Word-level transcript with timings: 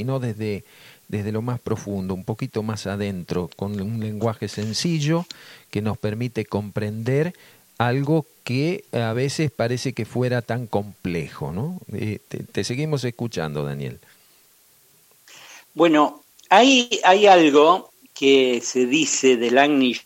sino 0.00 0.18
desde, 0.18 0.64
desde 1.08 1.30
lo 1.30 1.42
más 1.42 1.60
profundo, 1.60 2.14
un 2.14 2.24
poquito 2.24 2.62
más 2.62 2.86
adentro, 2.86 3.50
con 3.54 3.78
un 3.78 4.00
lenguaje 4.00 4.48
sencillo 4.48 5.26
que 5.70 5.82
nos 5.82 5.98
permite 5.98 6.46
comprender 6.46 7.34
algo 7.76 8.24
que 8.42 8.84
a 8.92 9.12
veces 9.12 9.50
parece 9.50 9.92
que 9.92 10.06
fuera 10.06 10.40
tan 10.40 10.66
complejo, 10.66 11.52
¿no? 11.52 11.80
Eh, 11.92 12.18
te, 12.52 12.64
seguimos 12.64 13.04
escuchando, 13.04 13.62
Daniel. 13.62 14.00
Bueno, 15.74 16.22
hay, 16.48 16.88
hay 17.04 17.26
algo 17.26 17.90
que 18.14 18.62
se 18.64 18.86
dice 18.86 19.36
del 19.36 19.58
Agni 19.58 19.96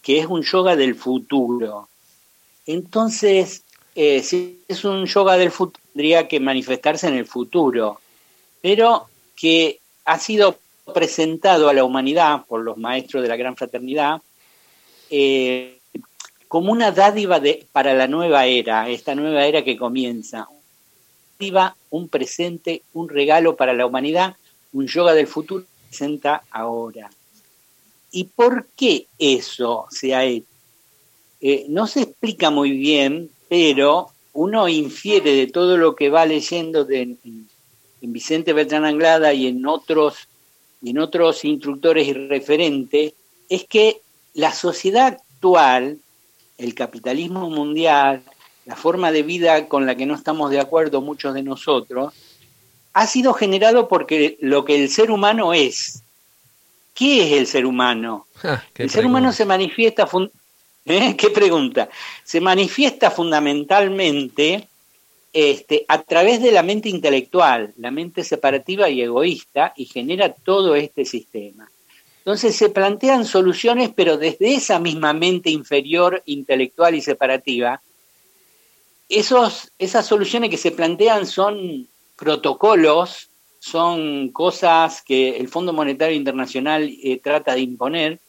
que 0.00 0.20
es 0.20 0.26
un 0.26 0.42
yoga 0.42 0.76
del 0.76 0.94
futuro. 0.94 1.88
Entonces, 2.66 3.64
eh, 3.96 4.22
si 4.22 4.60
es 4.68 4.84
un 4.84 5.06
yoga 5.06 5.36
del 5.36 5.50
futuro, 5.50 5.82
tendría 5.92 6.28
que 6.28 6.38
manifestarse 6.38 7.08
en 7.08 7.14
el 7.14 7.26
futuro, 7.26 7.98
pero 8.62 9.08
que 9.36 9.80
ha 10.04 10.18
sido 10.18 10.58
presentado 10.92 11.68
a 11.68 11.74
la 11.74 11.84
humanidad 11.84 12.44
por 12.46 12.60
los 12.60 12.76
maestros 12.76 13.22
de 13.22 13.28
la 13.28 13.36
Gran 13.36 13.56
Fraternidad 13.56 14.20
eh, 15.10 15.78
como 16.48 16.72
una 16.72 16.92
dádiva 16.92 17.40
para 17.72 17.94
la 17.94 18.06
nueva 18.06 18.46
era, 18.46 18.88
esta 18.88 19.14
nueva 19.14 19.46
era 19.46 19.64
que 19.64 19.76
comienza. 19.76 20.48
Un 21.90 22.08
presente, 22.08 22.82
un 22.94 23.08
regalo 23.08 23.54
para 23.54 23.74
la 23.74 23.84
humanidad, 23.84 24.36
un 24.72 24.86
yoga 24.86 25.12
del 25.12 25.26
futuro 25.26 25.64
que 25.64 25.88
presenta 25.88 26.42
ahora. 26.50 27.10
¿Y 28.10 28.24
por 28.24 28.66
qué 28.76 29.06
eso 29.18 29.86
se 29.90 30.14
ha 30.14 30.24
hecho? 30.24 30.46
Eh, 31.40 31.66
no 31.68 31.86
se 31.86 32.02
explica 32.02 32.48
muy 32.48 32.70
bien, 32.70 33.28
pero 33.48 34.08
uno 34.32 34.68
infiere 34.68 35.32
de 35.32 35.46
todo 35.48 35.76
lo 35.76 35.94
que 35.94 36.08
va 36.08 36.24
leyendo 36.24 36.88
en, 36.88 37.18
Vicente 38.12 38.52
Beltrán 38.52 38.84
Anglada 38.84 39.32
y 39.32 39.46
en 39.46 39.66
otros, 39.66 40.28
y 40.82 40.90
en 40.90 40.98
otros 40.98 41.44
instructores 41.44 42.06
y 42.08 42.12
referentes, 42.12 43.14
es 43.48 43.64
que 43.64 44.00
la 44.34 44.52
sociedad 44.52 45.06
actual, 45.06 45.98
el 46.58 46.74
capitalismo 46.74 47.50
mundial, 47.50 48.22
la 48.66 48.76
forma 48.76 49.12
de 49.12 49.22
vida 49.22 49.68
con 49.68 49.86
la 49.86 49.94
que 49.94 50.06
no 50.06 50.14
estamos 50.14 50.50
de 50.50 50.60
acuerdo 50.60 51.00
muchos 51.00 51.34
de 51.34 51.42
nosotros, 51.42 52.14
ha 52.92 53.06
sido 53.06 53.34
generado 53.34 53.88
porque 53.88 54.38
lo 54.40 54.64
que 54.64 54.82
el 54.82 54.88
ser 54.88 55.10
humano 55.10 55.52
es. 55.52 56.02
¿Qué 56.94 57.26
es 57.26 57.32
el 57.32 57.46
ser 57.46 57.66
humano? 57.66 58.26
el 58.76 58.88
ser 58.88 59.04
humano 59.04 59.32
se 59.32 59.44
manifiesta 59.44 60.08
¿Eh? 60.86 61.16
¿Qué 61.16 61.30
pregunta? 61.30 61.88
Se 62.24 62.40
manifiesta 62.40 63.10
fundamentalmente 63.10 64.68
este, 65.34 65.84
a 65.88 66.00
través 66.02 66.40
de 66.40 66.52
la 66.52 66.62
mente 66.62 66.88
intelectual, 66.88 67.74
la 67.76 67.90
mente 67.90 68.22
separativa 68.22 68.88
y 68.88 69.02
egoísta, 69.02 69.74
y 69.76 69.84
genera 69.86 70.32
todo 70.32 70.76
este 70.76 71.04
sistema. 71.04 71.68
Entonces 72.18 72.54
se 72.56 72.70
plantean 72.70 73.26
soluciones, 73.26 73.90
pero 73.94 74.16
desde 74.16 74.54
esa 74.54 74.78
misma 74.78 75.12
mente 75.12 75.50
inferior, 75.50 76.22
intelectual 76.24 76.94
y 76.94 77.02
separativa, 77.02 77.82
esos, 79.08 79.72
esas 79.78 80.06
soluciones 80.06 80.50
que 80.50 80.56
se 80.56 80.70
plantean 80.70 81.26
son 81.26 81.88
protocolos, 82.16 83.28
son 83.58 84.30
cosas 84.30 85.02
que 85.02 85.36
el 85.36 85.48
Fondo 85.48 85.72
Monetario 85.72 86.16
Internacional 86.16 86.88
eh, 87.02 87.20
trata 87.22 87.54
de 87.54 87.60
imponer, 87.60 88.20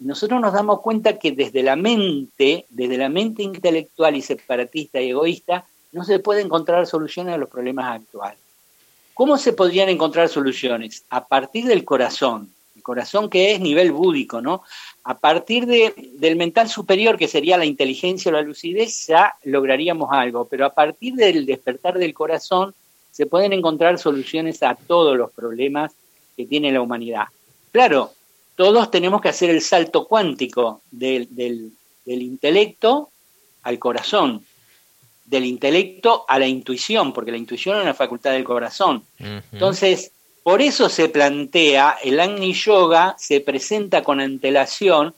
nosotros 0.00 0.40
nos 0.40 0.52
damos 0.52 0.80
cuenta 0.80 1.18
que 1.18 1.32
desde 1.32 1.62
la 1.62 1.76
mente, 1.76 2.66
desde 2.68 2.98
la 2.98 3.08
mente 3.08 3.42
intelectual 3.42 4.16
y 4.16 4.22
separatista 4.22 5.00
y 5.00 5.10
egoísta, 5.10 5.64
no 5.92 6.04
se 6.04 6.18
puede 6.18 6.40
encontrar 6.40 6.86
soluciones 6.86 7.34
a 7.34 7.38
los 7.38 7.48
problemas 7.48 8.00
actuales. 8.00 8.38
¿Cómo 9.14 9.36
se 9.36 9.52
podrían 9.52 9.88
encontrar 9.88 10.28
soluciones? 10.28 11.04
A 11.10 11.26
partir 11.26 11.66
del 11.66 11.84
corazón, 11.84 12.50
el 12.74 12.82
corazón 12.82 13.28
que 13.28 13.52
es 13.52 13.60
nivel 13.60 13.92
búdico, 13.92 14.40
¿no? 14.40 14.62
A 15.04 15.18
partir 15.18 15.66
de, 15.66 15.94
del 16.14 16.36
mental 16.36 16.68
superior, 16.68 17.18
que 17.18 17.28
sería 17.28 17.58
la 17.58 17.66
inteligencia 17.66 18.30
o 18.30 18.32
la 18.32 18.42
lucidez, 18.42 19.06
ya 19.06 19.34
lograríamos 19.44 20.08
algo, 20.10 20.46
pero 20.46 20.64
a 20.64 20.70
partir 20.70 21.14
del 21.14 21.44
despertar 21.44 21.98
del 21.98 22.14
corazón 22.14 22.74
se 23.10 23.26
pueden 23.26 23.52
encontrar 23.52 23.98
soluciones 23.98 24.62
a 24.62 24.74
todos 24.74 25.16
los 25.16 25.30
problemas 25.30 25.92
que 26.36 26.46
tiene 26.46 26.72
la 26.72 26.80
humanidad. 26.80 27.26
Claro, 27.70 28.12
todos 28.56 28.90
tenemos 28.90 29.20
que 29.20 29.28
hacer 29.28 29.50
el 29.50 29.60
salto 29.60 30.06
cuántico 30.06 30.80
del, 30.90 31.28
intelecto 32.06 33.10
al 33.62 33.78
corazón, 33.78 34.44
del 35.24 35.44
intelecto 35.44 36.24
a 36.28 36.38
la 36.38 36.46
intuición, 36.46 37.12
porque 37.12 37.30
la 37.30 37.36
intuición 37.38 37.76
es 37.76 37.82
una 37.82 37.94
facultad 37.94 38.32
del 38.32 38.44
corazón. 38.44 39.02
Entonces, 39.52 40.12
por 40.42 40.60
eso 40.60 40.88
se 40.88 41.08
plantea, 41.08 41.96
el 42.02 42.20
Agni 42.20 42.52
Yoga 42.52 43.14
se 43.18 43.40
presenta 43.40 44.02
con 44.02 44.20
antelación 44.20 45.14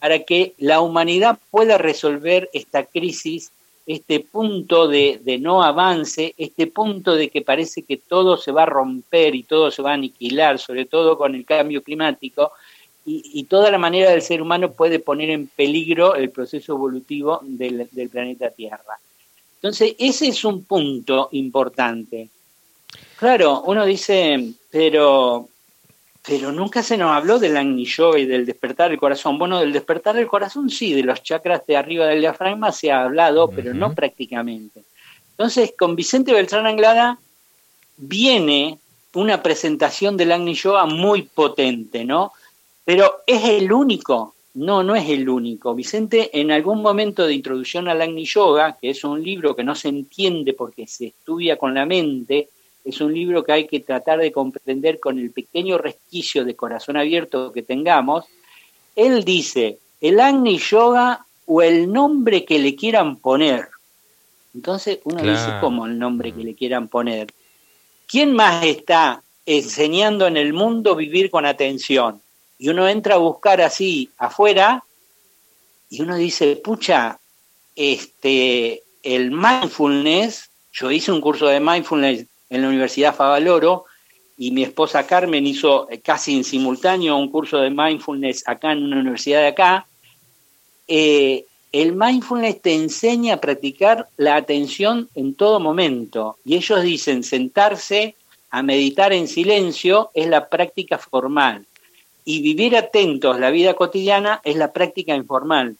para 0.00 0.20
que 0.20 0.54
la 0.58 0.80
humanidad 0.80 1.38
pueda 1.50 1.78
resolver 1.78 2.50
esta 2.52 2.84
crisis, 2.84 3.52
este 3.86 4.20
punto 4.20 4.88
de, 4.88 5.20
de, 5.22 5.38
no 5.38 5.62
avance, 5.62 6.34
este 6.38 6.66
punto 6.66 7.14
de 7.14 7.28
que 7.28 7.42
parece 7.42 7.82
que 7.82 7.96
todo 7.98 8.36
se 8.36 8.52
va 8.52 8.62
a 8.62 8.66
romper 8.66 9.34
y 9.34 9.42
todo 9.42 9.70
se 9.70 9.82
va 9.82 9.90
a 9.90 9.94
aniquilar, 9.94 10.58
sobre 10.58 10.86
todo 10.86 11.18
con 11.18 11.34
el 11.34 11.44
cambio 11.44 11.82
climático, 11.82 12.52
y, 13.04 13.44
toda 13.44 13.70
la 13.70 13.78
manera 13.78 14.10
del 14.10 14.22
ser 14.22 14.40
humano 14.40 14.72
puede 14.72 15.00
poner 15.00 15.30
en 15.30 15.48
peligro 15.48 16.14
el 16.14 16.30
proceso 16.30 16.74
evolutivo 16.74 17.40
del, 17.42 17.88
planeta 18.10 18.50
Tierra. 18.50 19.00
Entonces, 19.62 19.94
ese 20.00 20.26
es 20.26 20.44
un 20.44 20.64
punto 20.64 21.28
importante. 21.30 22.28
Claro, 23.16 23.62
uno 23.62 23.86
dice, 23.86 24.54
pero, 24.72 25.48
pero 26.26 26.50
nunca 26.50 26.82
se 26.82 26.96
nos 26.96 27.12
habló 27.12 27.38
del 27.38 27.56
Agni 27.56 27.84
Yoga 27.84 28.18
y 28.18 28.26
del 28.26 28.44
despertar 28.44 28.90
del 28.90 28.98
corazón. 28.98 29.38
Bueno, 29.38 29.60
del 29.60 29.72
despertar 29.72 30.16
del 30.16 30.26
corazón 30.26 30.68
sí, 30.68 30.92
de 30.92 31.04
los 31.04 31.22
chakras 31.22 31.64
de 31.64 31.76
arriba 31.76 32.06
del 32.06 32.18
diafragma 32.18 32.72
se 32.72 32.90
ha 32.90 33.04
hablado, 33.04 33.48
pero 33.50 33.72
no 33.72 33.94
prácticamente. 33.94 34.82
Entonces, 35.30 35.72
con 35.78 35.94
Vicente 35.94 36.32
Beltrán 36.32 36.66
Anglada 36.66 37.20
viene 37.96 38.80
una 39.14 39.44
presentación 39.44 40.16
del 40.16 40.32
Agni 40.32 40.54
Yoga 40.54 40.86
muy 40.86 41.22
potente, 41.22 42.04
¿no? 42.04 42.32
Pero 42.84 43.22
es 43.28 43.44
el 43.44 43.72
único, 43.72 44.34
no, 44.54 44.82
no 44.82 44.94
es 44.94 45.08
el 45.08 45.28
único. 45.28 45.74
Vicente, 45.74 46.30
en 46.38 46.50
algún 46.50 46.82
momento 46.82 47.26
de 47.26 47.34
introducción 47.34 47.88
al 47.88 48.02
Agni 48.02 48.24
Yoga, 48.24 48.76
que 48.80 48.90
es 48.90 49.02
un 49.04 49.22
libro 49.22 49.56
que 49.56 49.64
no 49.64 49.74
se 49.74 49.88
entiende 49.88 50.52
porque 50.52 50.86
se 50.86 51.06
estudia 51.06 51.56
con 51.56 51.74
la 51.74 51.86
mente, 51.86 52.48
es 52.84 53.00
un 53.00 53.14
libro 53.14 53.44
que 53.44 53.52
hay 53.52 53.66
que 53.66 53.80
tratar 53.80 54.18
de 54.18 54.32
comprender 54.32 54.98
con 55.00 55.18
el 55.18 55.30
pequeño 55.30 55.78
resquicio 55.78 56.44
de 56.44 56.56
corazón 56.56 56.96
abierto 56.96 57.52
que 57.52 57.62
tengamos, 57.62 58.26
él 58.96 59.24
dice, 59.24 59.78
el 60.00 60.20
Agni 60.20 60.58
Yoga 60.58 61.24
o 61.46 61.62
el 61.62 61.90
nombre 61.90 62.44
que 62.44 62.58
le 62.58 62.74
quieran 62.74 63.16
poner. 63.16 63.68
Entonces 64.54 64.98
uno 65.04 65.22
dice, 65.22 65.48
¿cómo 65.60 65.86
el 65.86 65.98
nombre 65.98 66.32
que 66.32 66.44
le 66.44 66.54
quieran 66.54 66.88
poner? 66.88 67.32
¿Quién 68.06 68.34
más 68.34 68.64
está 68.64 69.22
enseñando 69.46 70.26
en 70.26 70.36
el 70.36 70.52
mundo 70.52 70.94
vivir 70.94 71.30
con 71.30 71.46
atención? 71.46 72.20
Y 72.62 72.68
uno 72.68 72.88
entra 72.88 73.16
a 73.16 73.18
buscar 73.18 73.60
así 73.60 74.08
afuera 74.16 74.84
y 75.90 76.00
uno 76.00 76.14
dice, 76.14 76.54
pucha, 76.54 77.18
este, 77.74 78.84
el 79.02 79.32
mindfulness, 79.32 80.48
yo 80.72 80.92
hice 80.92 81.10
un 81.10 81.20
curso 81.20 81.48
de 81.48 81.58
mindfulness 81.58 82.24
en 82.50 82.62
la 82.62 82.68
Universidad 82.68 83.16
Favaloro 83.16 83.86
y 84.38 84.52
mi 84.52 84.62
esposa 84.62 85.04
Carmen 85.08 85.44
hizo 85.44 85.88
casi 86.04 86.36
en 86.36 86.44
simultáneo 86.44 87.16
un 87.16 87.32
curso 87.32 87.58
de 87.58 87.70
mindfulness 87.70 88.44
acá 88.46 88.70
en 88.70 88.84
una 88.84 89.00
universidad 89.00 89.40
de 89.40 89.48
acá. 89.48 89.86
Eh, 90.86 91.44
el 91.72 91.96
mindfulness 91.96 92.62
te 92.62 92.74
enseña 92.74 93.34
a 93.34 93.40
practicar 93.40 94.06
la 94.16 94.36
atención 94.36 95.08
en 95.16 95.34
todo 95.34 95.58
momento 95.58 96.36
y 96.44 96.54
ellos 96.54 96.80
dicen 96.84 97.24
sentarse 97.24 98.14
a 98.50 98.62
meditar 98.62 99.12
en 99.12 99.26
silencio 99.26 100.12
es 100.14 100.28
la 100.28 100.48
práctica 100.48 100.96
formal 100.96 101.66
y 102.24 102.42
vivir 102.42 102.76
atentos 102.76 103.38
la 103.38 103.50
vida 103.50 103.74
cotidiana 103.74 104.40
es 104.44 104.56
la 104.56 104.72
práctica 104.72 105.14
informal. 105.14 105.76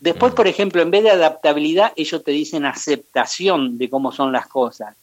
Después, 0.00 0.32
por 0.32 0.46
ejemplo, 0.46 0.80
en 0.80 0.90
vez 0.90 1.02
de 1.02 1.10
adaptabilidad, 1.10 1.92
ellos 1.96 2.22
te 2.22 2.30
dicen 2.30 2.64
aceptación 2.64 3.78
de 3.78 3.90
cómo 3.90 4.12
son 4.12 4.32
las 4.32 4.46
cosas. 4.46 4.94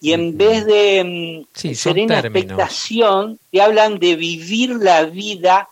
Y 0.00 0.12
en 0.12 0.36
vez 0.36 0.64
de 0.66 1.46
mm, 1.54 1.74
serena 1.74 2.20
expectación, 2.20 3.38
te 3.50 3.60
hablan 3.60 3.98
de 3.98 4.16
vivir 4.16 4.70
la 4.70 5.04
vida 5.04 5.68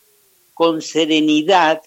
con 0.55 0.81
serenidad, 0.83 1.83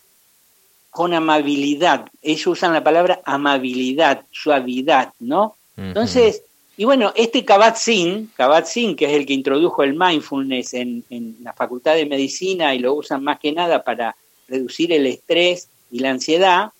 con 0.92 1.14
amabilidad. 1.14 2.06
Ellos 2.22 2.48
usan 2.48 2.74
la 2.74 2.84
palabra 2.84 3.20
amabilidad, 3.26 4.26
suavidad, 4.32 5.14
¿no? 5.20 5.56
Entonces, 5.76 6.44
y 6.80 6.86
bueno, 6.86 7.12
este 7.14 7.44
Kabat-Zinn, 7.44 8.96
que 8.96 9.06
es 9.06 9.12
el 9.12 9.26
que 9.26 9.34
introdujo 9.34 9.84
el 9.84 9.96
mindfulness 9.96 10.74
en, 10.76 11.04
la 11.42 11.52
Facultad 11.52 11.96
de 11.96 12.06
Medicina 12.06 12.74
y 12.74 12.80
lo 12.80 12.94
usan 12.94 13.22
más 13.22 13.38
que 13.38 13.52
nada 13.52 13.84
para 13.84 14.16
reducir 14.48 14.94
el 14.94 15.06
estrés 15.06 15.68
y 15.92 16.00
la 16.00 16.12
ansiedad, 16.12 16.72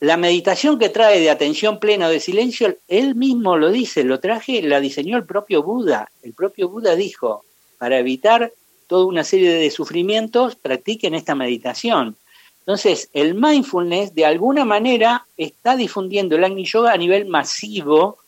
la 0.00 0.16
meditación 0.16 0.76
que 0.76 0.88
trae 0.88 1.20
de 1.20 1.30
atención 1.30 1.78
plena 1.78 2.08
o 2.08 2.10
de 2.10 2.18
silencio, 2.18 2.78
él 2.88 3.14
mismo 3.14 3.56
lo 3.56 3.70
dice, 3.70 4.02
lo 4.02 4.18
traje, 4.18 4.60
la 4.60 4.80
diseñó 4.80 5.16
el 5.18 5.24
propio 5.24 5.62
Buda. 5.62 6.10
El 6.24 6.32
propio 6.32 6.68
Buda 6.68 6.96
dijo, 6.96 7.44
para 7.78 7.96
evitar 7.96 8.52
toda 8.88 9.06
una 9.06 9.22
serie 9.22 9.52
de 9.52 9.70
sufrimientos, 9.70 10.56
practiquen 10.56 11.14
esta 11.14 11.36
meditación. 11.36 12.16
Entonces, 12.58 13.08
el 13.12 13.34
mindfulness 13.34 14.16
de 14.16 14.26
alguna 14.26 14.64
manera 14.64 15.26
está 15.36 15.76
difundiendo 15.76 16.34
el 16.34 16.42
Agni 16.42 16.64
Yoga 16.64 16.92
a 16.92 16.96
nivel 16.96 17.26
masivo, 17.26 18.18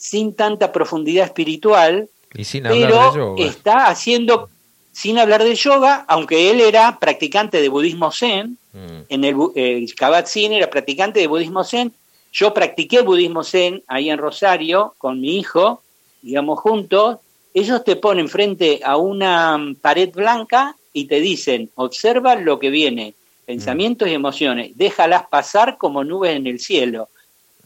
sin 0.00 0.32
tanta 0.32 0.72
profundidad 0.72 1.26
espiritual, 1.26 2.08
y 2.32 2.44
sin 2.44 2.62
pero 2.62 3.36
está 3.36 3.88
haciendo, 3.88 4.48
sin 4.92 5.18
hablar 5.18 5.44
de 5.44 5.54
yoga, 5.54 6.06
aunque 6.08 6.50
él 6.50 6.62
era 6.62 6.98
practicante 6.98 7.60
de 7.60 7.68
budismo 7.68 8.10
zen, 8.10 8.56
mm. 8.72 9.02
en 9.10 9.24
el 9.24 9.36
eh, 9.54 9.86
Kabat-Zinn 9.94 10.52
era 10.54 10.70
practicante 10.70 11.20
de 11.20 11.26
budismo 11.26 11.64
zen, 11.64 11.92
yo 12.32 12.54
practiqué 12.54 13.02
budismo 13.02 13.44
zen 13.44 13.82
ahí 13.88 14.08
en 14.08 14.16
Rosario 14.16 14.94
con 14.96 15.20
mi 15.20 15.36
hijo, 15.36 15.82
digamos 16.22 16.60
juntos, 16.60 17.18
ellos 17.52 17.84
te 17.84 17.96
ponen 17.96 18.30
frente 18.30 18.80
a 18.82 18.96
una 18.96 19.58
pared 19.82 20.10
blanca 20.14 20.76
y 20.94 21.04
te 21.04 21.20
dicen, 21.20 21.68
observa 21.74 22.36
lo 22.36 22.58
que 22.58 22.70
viene, 22.70 23.12
pensamientos 23.44 24.08
y 24.08 24.14
emociones, 24.14 24.70
déjalas 24.76 25.26
pasar 25.26 25.76
como 25.76 26.04
nubes 26.04 26.34
en 26.36 26.46
el 26.46 26.58
cielo 26.58 27.10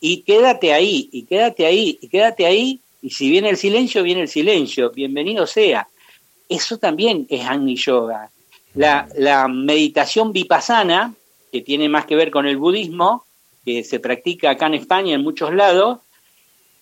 y 0.06 0.20
quédate 0.20 0.74
ahí, 0.74 1.08
y 1.12 1.22
quédate 1.22 1.64
ahí, 1.64 1.98
y 1.98 2.08
quédate 2.08 2.44
ahí, 2.44 2.78
y 3.00 3.08
si 3.08 3.30
viene 3.30 3.48
el 3.48 3.56
silencio, 3.56 4.02
viene 4.02 4.20
el 4.20 4.28
silencio, 4.28 4.90
bienvenido 4.90 5.46
sea. 5.46 5.88
Eso 6.46 6.76
también 6.76 7.26
es 7.30 7.46
Agni 7.46 7.74
Yoga. 7.76 8.28
La, 8.74 9.48
meditación 9.48 10.34
vipassana, 10.34 11.14
que 11.50 11.62
tiene 11.62 11.88
más 11.88 12.04
que 12.04 12.16
ver 12.16 12.30
con 12.30 12.46
el 12.46 12.58
budismo, 12.58 13.24
que 13.64 13.82
se 13.82 13.98
practica 13.98 14.50
acá 14.50 14.66
en 14.66 14.74
España 14.74 15.14
en 15.14 15.22
muchos 15.22 15.54
lados, 15.54 16.00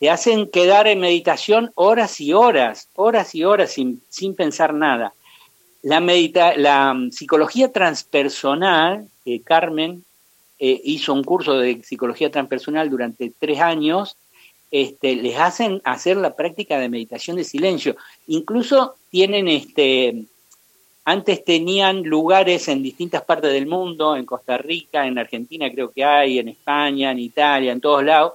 te 0.01 0.11
hacen 0.11 0.51
quedar 0.51 0.89
en 0.89 0.99
meditación 0.99 1.71
horas 1.77 2.21
y 2.21 2.33
horas, 2.33 2.89
horas 2.97 3.37
y 3.37 3.45
horas 3.45 3.71
sin, 3.71 4.03
sin 4.09 4.35
pensar 4.35 4.75
nada. 4.75 5.15
La, 5.83 6.01
medita 6.01 6.57
la 6.57 6.99
psicología 7.13 7.71
transpersonal, 7.71 9.07
que 9.25 9.43
Carmen 9.43 10.05
eh, 10.64 10.81
hizo 10.85 11.12
un 11.12 11.25
curso 11.25 11.59
de 11.59 11.82
psicología 11.82 12.31
transpersonal 12.31 12.88
durante 12.88 13.32
tres 13.37 13.59
años, 13.59 14.17
este, 14.70 15.17
les 15.17 15.37
hacen 15.37 15.82
hacer 15.82 16.17
la 16.17 16.37
práctica 16.37 16.79
de 16.79 16.88
meditación 16.88 17.37
de 17.37 17.43
silencio. 17.43 17.97
Incluso 18.29 18.94
tienen, 19.11 19.49
este, 19.49 20.23
antes 21.05 21.44
tenían 21.44 22.05
lugares 22.05 22.69
en 22.69 22.81
distintas 22.81 23.23
partes 23.23 23.53
del 23.53 23.67
mundo, 23.67 24.14
en 24.14 24.25
Costa 24.25 24.56
Rica, 24.56 25.05
en 25.05 25.19
Argentina 25.19 25.69
creo 25.69 25.91
que 25.91 26.05
hay, 26.05 26.38
en 26.38 26.50
España, 26.50 27.11
en 27.11 27.19
Italia, 27.19 27.73
en 27.73 27.81
todos 27.81 28.05
lados, 28.05 28.35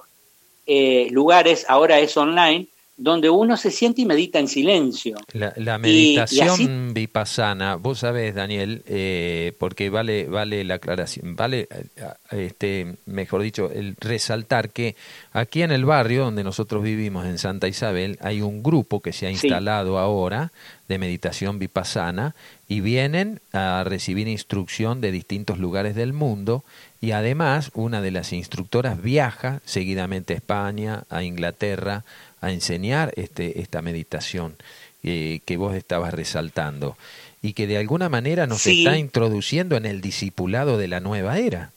eh, 0.66 1.08
lugares, 1.10 1.64
ahora 1.66 1.98
es 1.98 2.14
online, 2.14 2.66
donde 2.98 3.30
uno 3.30 3.56
se 3.56 3.70
siente 3.70 4.02
y 4.02 4.06
medita 4.06 4.40
en 4.40 4.48
silencio. 4.48 5.16
La, 5.32 5.78
meditación 5.78 6.92
vipassana, 6.92 7.76
vos 7.76 8.00
sabés, 8.00 8.34
Daniel, 8.34 8.82
eh, 8.88 9.52
porque 9.58 9.88
vale, 9.88 10.24
vale 10.24 10.64
la 10.64 10.74
aclaración, 10.74 11.36
vale, 11.36 11.68
eh, 11.70 11.86
este, 12.32 12.96
mejor 13.06 13.42
dicho, 13.42 13.70
el 13.70 13.94
resaltar 14.00 14.70
que 14.70 14.96
aquí 15.32 15.62
en 15.62 15.70
el 15.70 15.84
barrio 15.84 16.24
donde 16.24 16.42
nosotros 16.42 16.82
vivimos, 16.82 17.24
en 17.24 17.38
Santa 17.38 17.68
Isabel, 17.68 18.18
hay 18.20 18.42
un 18.42 18.64
grupo 18.64 19.00
que 19.00 19.12
se 19.12 19.28
ha 19.28 19.30
instalado 19.30 19.98
ahora 19.98 20.50
de 20.88 20.98
meditación 20.98 21.60
vipassana 21.60 22.34
y 22.66 22.80
vienen 22.80 23.40
a 23.52 23.84
recibir 23.84 24.26
instrucción 24.26 25.00
de 25.00 25.12
distintos 25.12 25.58
lugares 25.58 25.94
del 25.94 26.12
mundo 26.12 26.64
y 27.00 27.12
además 27.12 27.70
una 27.74 28.00
de 28.00 28.10
las 28.10 28.32
instructoras 28.32 29.00
viaja 29.00 29.60
seguidamente 29.64 30.32
a 30.32 30.36
España, 30.36 31.04
a 31.10 31.22
Inglaterra, 31.22 32.04
a 32.40 32.52
enseñar 32.52 33.12
este, 33.16 33.60
esta 33.60 33.82
meditación 33.82 34.56
eh, 35.02 35.40
que 35.44 35.56
vos 35.56 35.74
estabas 35.74 36.12
resaltando 36.12 36.96
y 37.42 37.52
que 37.52 37.66
de 37.66 37.78
alguna 37.78 38.08
manera 38.08 38.46
nos 38.46 38.66
está 38.66 38.98
introduciendo 38.98 39.76
en 39.76 39.86
el 39.86 40.00
discipulado 40.00 40.76
de 40.76 40.88
la 40.88 41.00
nueva 41.00 41.38
era. 41.38 41.72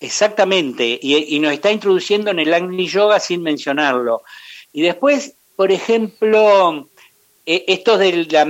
Exactamente, 0.00 0.98
y, 1.00 1.38
nos 1.38 1.52
está 1.52 1.70
introduciendo 1.70 2.32
en 2.32 2.40
el 2.40 2.52
Agni 2.52 2.88
Yoga 2.88 3.20
sin 3.20 3.40
mencionarlo. 3.40 4.22
Y 4.72 4.82
después, 4.82 5.34
por 5.54 5.70
ejemplo, 5.70 6.88
eh, 7.46 7.64
esto 7.68 7.98
de 7.98 8.26
la, 8.26 8.44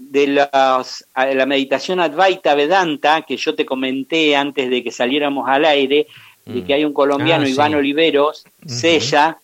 de 0.00 1.34
la 1.34 1.46
meditación 1.46 2.00
Advaita 2.00 2.54
Vedanta, 2.54 3.20
que 3.22 3.36
yo 3.36 3.54
te 3.54 3.66
comenté 3.66 4.34
antes 4.34 4.70
de 4.70 4.82
que 4.82 4.90
saliéramos 4.90 5.46
al 5.46 5.66
aire, 5.66 6.06
de 6.46 6.64
que 6.64 6.72
mm. 6.72 6.76
hay 6.76 6.84
un 6.86 6.94
colombiano, 6.94 7.44
ah, 7.44 7.48
Iván 7.50 7.74
Oliveros, 7.74 8.44
Sella, 8.66 9.36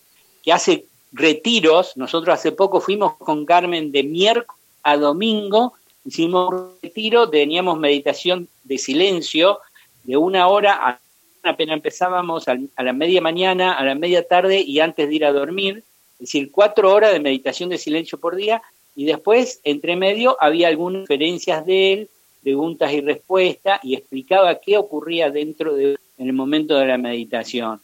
que 0.45 0.53
hace 0.53 0.85
retiros. 1.11 1.97
Nosotros 1.97 2.33
hace 2.33 2.51
poco 2.51 2.79
fuimos 2.79 3.15
con 3.17 3.45
Carmen 3.45 3.91
de 3.91 4.03
miércoles 4.03 4.61
a 4.83 4.97
domingo, 4.97 5.73
hicimos 6.05 6.53
un 6.53 6.69
retiro, 6.79 7.27
teníamos 7.27 7.79
meditación 7.79 8.47
de 8.63 8.77
silencio 8.77 9.57
de 10.03 10.15
una 10.15 10.47
hora, 10.47 10.99
apenas 11.41 11.73
empezábamos 11.73 12.47
a 12.47 12.83
la 12.83 12.93
media 12.93 13.19
mañana, 13.19 13.73
a 13.73 13.83
la 13.83 13.95
media 13.95 14.27
tarde 14.27 14.61
y 14.61 14.79
antes 14.79 15.09
de 15.09 15.15
ir 15.15 15.25
a 15.25 15.33
dormir, 15.33 15.83
es 16.13 16.19
decir, 16.19 16.51
cuatro 16.51 16.93
horas 16.93 17.13
de 17.13 17.19
meditación 17.19 17.69
de 17.69 17.79
silencio 17.79 18.19
por 18.19 18.35
día 18.35 18.61
y 18.95 19.05
después, 19.05 19.59
entre 19.63 19.95
medio, 19.95 20.37
había 20.39 20.67
algunas 20.67 21.01
referencias 21.01 21.65
de 21.65 21.93
él, 21.93 22.09
preguntas 22.43 22.93
y 22.93 23.01
respuestas 23.01 23.79
y 23.83 23.95
explicaba 23.95 24.59
qué 24.59 24.77
ocurría 24.77 25.31
dentro 25.31 25.73
de 25.73 25.97
en 26.17 26.27
el 26.27 26.33
momento 26.33 26.77
de 26.77 26.85
la 26.85 26.97
meditación. 26.97 27.81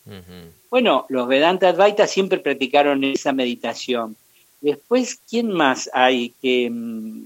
Bueno, 0.72 1.06
los 1.10 1.28
Vedanta 1.28 1.68
Advaita 1.68 2.08
siempre 2.08 2.40
practicaron 2.40 3.04
esa 3.04 3.34
meditación. 3.34 4.16
Después, 4.62 5.20
¿quién 5.30 5.52
más 5.52 5.90
hay 5.94 6.34
que 6.42 6.70
mm, 6.70 7.24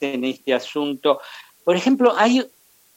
en 0.00 0.24
este 0.24 0.52
asunto? 0.52 1.20
Por 1.62 1.76
ejemplo, 1.76 2.14
hay, 2.16 2.44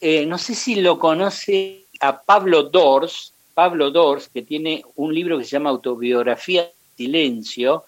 eh, 0.01 0.25
no 0.25 0.39
sé 0.39 0.55
si 0.55 0.81
lo 0.81 0.97
conoce 0.97 1.83
a 1.99 2.23
Pablo 2.23 2.63
Dors, 2.63 3.33
Pablo 3.53 3.91
Dors, 3.91 4.29
que 4.29 4.41
tiene 4.41 4.83
un 4.95 5.13
libro 5.13 5.37
que 5.37 5.43
se 5.43 5.51
llama 5.51 5.69
Autobiografía 5.69 6.67
Silencio, 6.97 7.85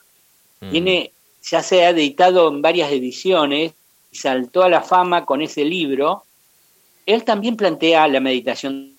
mm. 0.61 0.69
tiene, 0.69 1.11
ya 1.41 1.63
se 1.63 1.83
ha 1.83 1.89
editado 1.89 2.49
en 2.49 2.61
varias 2.61 2.91
ediciones, 2.91 3.73
y 4.11 4.17
saltó 4.17 4.61
a 4.61 4.69
la 4.69 4.83
fama 4.83 5.25
con 5.25 5.41
ese 5.41 5.65
libro. 5.65 6.23
Él 7.07 7.23
también 7.23 7.57
plantea 7.57 8.07
la 8.07 8.19
meditación 8.19 8.92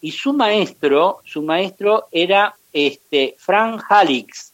y 0.00 0.12
su 0.12 0.32
maestro, 0.32 1.20
su 1.24 1.42
maestro 1.42 2.08
era 2.12 2.54
este, 2.72 3.34
Frank 3.38 3.82
Halix. 3.88 4.52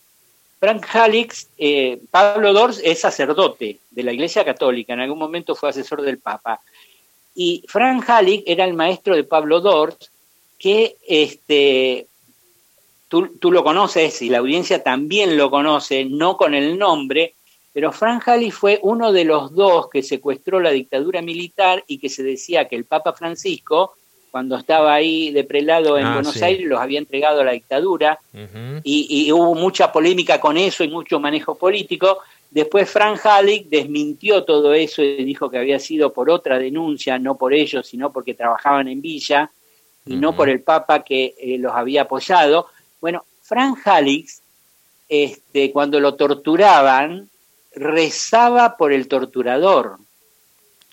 Frank 0.60 0.86
Halix, 0.92 1.48
eh, 1.58 2.00
Pablo 2.10 2.52
Dors 2.52 2.80
es 2.82 3.00
sacerdote 3.00 3.80
de 3.90 4.02
la 4.02 4.12
Iglesia 4.12 4.44
Católica, 4.44 4.94
en 4.94 5.00
algún 5.00 5.18
momento 5.18 5.54
fue 5.54 5.68
asesor 5.68 6.02
del 6.02 6.18
Papa. 6.18 6.60
Y 7.34 7.64
Frank 7.66 8.08
Halix 8.08 8.44
era 8.46 8.64
el 8.64 8.74
maestro 8.74 9.16
de 9.16 9.24
Pablo 9.24 9.60
Dors, 9.60 10.10
que 10.58 10.96
este, 11.06 12.06
tú, 13.08 13.36
tú, 13.38 13.50
lo 13.50 13.64
conoces 13.64 14.22
y 14.22 14.30
la 14.30 14.38
audiencia 14.38 14.82
también 14.82 15.36
lo 15.36 15.50
conoce, 15.50 16.04
no 16.04 16.36
con 16.36 16.54
el 16.54 16.78
nombre, 16.78 17.34
pero 17.72 17.90
Frank 17.90 18.28
Halix 18.28 18.54
fue 18.54 18.78
uno 18.82 19.12
de 19.12 19.24
los 19.24 19.52
dos 19.52 19.90
que 19.90 20.04
secuestró 20.04 20.60
la 20.60 20.70
dictadura 20.70 21.20
militar 21.20 21.82
y 21.88 21.98
que 21.98 22.08
se 22.08 22.22
decía 22.22 22.68
que 22.68 22.76
el 22.76 22.84
Papa 22.84 23.12
Francisco 23.12 23.96
cuando 24.34 24.56
estaba 24.56 24.92
ahí 24.92 25.30
de 25.30 25.44
prelado 25.44 25.96
en 25.96 26.06
ah, 26.06 26.14
Buenos 26.14 26.42
Aires, 26.42 26.66
los 26.66 26.80
había 26.80 26.98
entregado 26.98 27.40
a 27.40 27.44
la 27.44 27.52
dictadura. 27.52 28.18
Y, 28.82 29.30
hubo 29.30 29.54
mucha 29.54 29.92
polémica 29.92 30.40
con 30.40 30.56
eso 30.56 30.82
y 30.82 30.88
mucho 30.88 31.20
manejo 31.20 31.54
político. 31.54 32.18
Después 32.50 32.90
Frank 32.90 33.24
Halleck 33.24 33.66
desmintió 33.68 34.42
todo 34.42 34.74
eso 34.74 35.04
y 35.04 35.22
dijo 35.22 35.48
que 35.48 35.58
había 35.58 35.78
sido 35.78 36.12
por 36.12 36.30
otra 36.30 36.58
denuncia, 36.58 37.16
no 37.16 37.36
por 37.36 37.54
ellos, 37.54 37.86
sino 37.86 38.12
porque 38.12 38.34
trabajaban 38.34 38.88
en 38.88 39.00
Villa 39.00 39.52
y 40.04 40.16
no 40.16 40.34
por 40.34 40.48
el 40.48 40.62
Papa 40.62 41.04
que 41.04 41.36
eh, 41.38 41.56
los 41.56 41.70
había 41.72 42.02
apoyado. 42.02 42.66
Bueno, 43.00 43.24
Frank 43.40 43.86
Halleck, 43.86 44.26
este, 45.08 45.70
cuando 45.70 46.00
lo 46.00 46.16
torturaban, 46.16 47.30
rezaba 47.72 48.76
por 48.76 48.92
el 48.92 49.06
torturador 49.06 49.98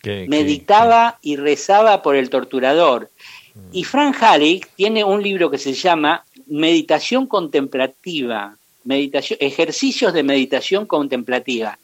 meditaba 0.03 1.19
y 1.21 1.35
rezaba 1.35 2.01
por 2.01 2.15
el 2.15 2.29
torturador. 2.29 3.09
Mm. 3.53 3.59
Y 3.71 3.83
Frank 3.83 4.17
Halleck 4.21 4.69
tiene 4.75 5.03
un 5.03 5.21
libro 5.21 5.51
que 5.51 5.57
se 5.57 5.73
llama 5.73 6.25
Meditación 6.47 7.27
Contemplativa, 7.27 8.55
meditación, 8.83 9.37
ejercicios 9.41 10.13
de 10.13 10.23
meditación 10.23 10.85
contemplativa. 10.85 11.77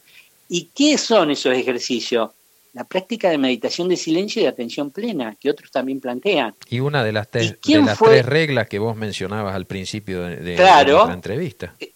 ¿Y 0.50 0.70
qué 0.74 0.98
son 0.98 1.32
esos 1.32 1.54
ejercicios? 1.54 2.32
La 2.74 2.84
práctica 2.84 3.30
de 3.30 3.38
meditación 3.38 3.90
de 3.90 3.98
silencio 3.98 4.42
y 4.42 4.44
de 4.44 4.50
atención 4.50 4.92
plena, 4.92 5.36
que 5.40 5.50
otros 5.50 5.72
también 5.72 6.00
plantean. 6.00 6.54
Y 6.70 6.80
una 6.80 7.04
de 7.04 7.12
las, 7.12 7.32
de 7.32 7.58
las 7.66 7.98
tres 7.98 8.26
reglas 8.26 8.68
que 8.68 8.78
vos 8.78 8.96
mencionabas 8.96 9.56
al 9.56 9.66
principio 9.66 10.22
de, 10.22 10.56
la 10.56 11.14
entrevista. 11.14 11.74
Eh, 11.80 11.92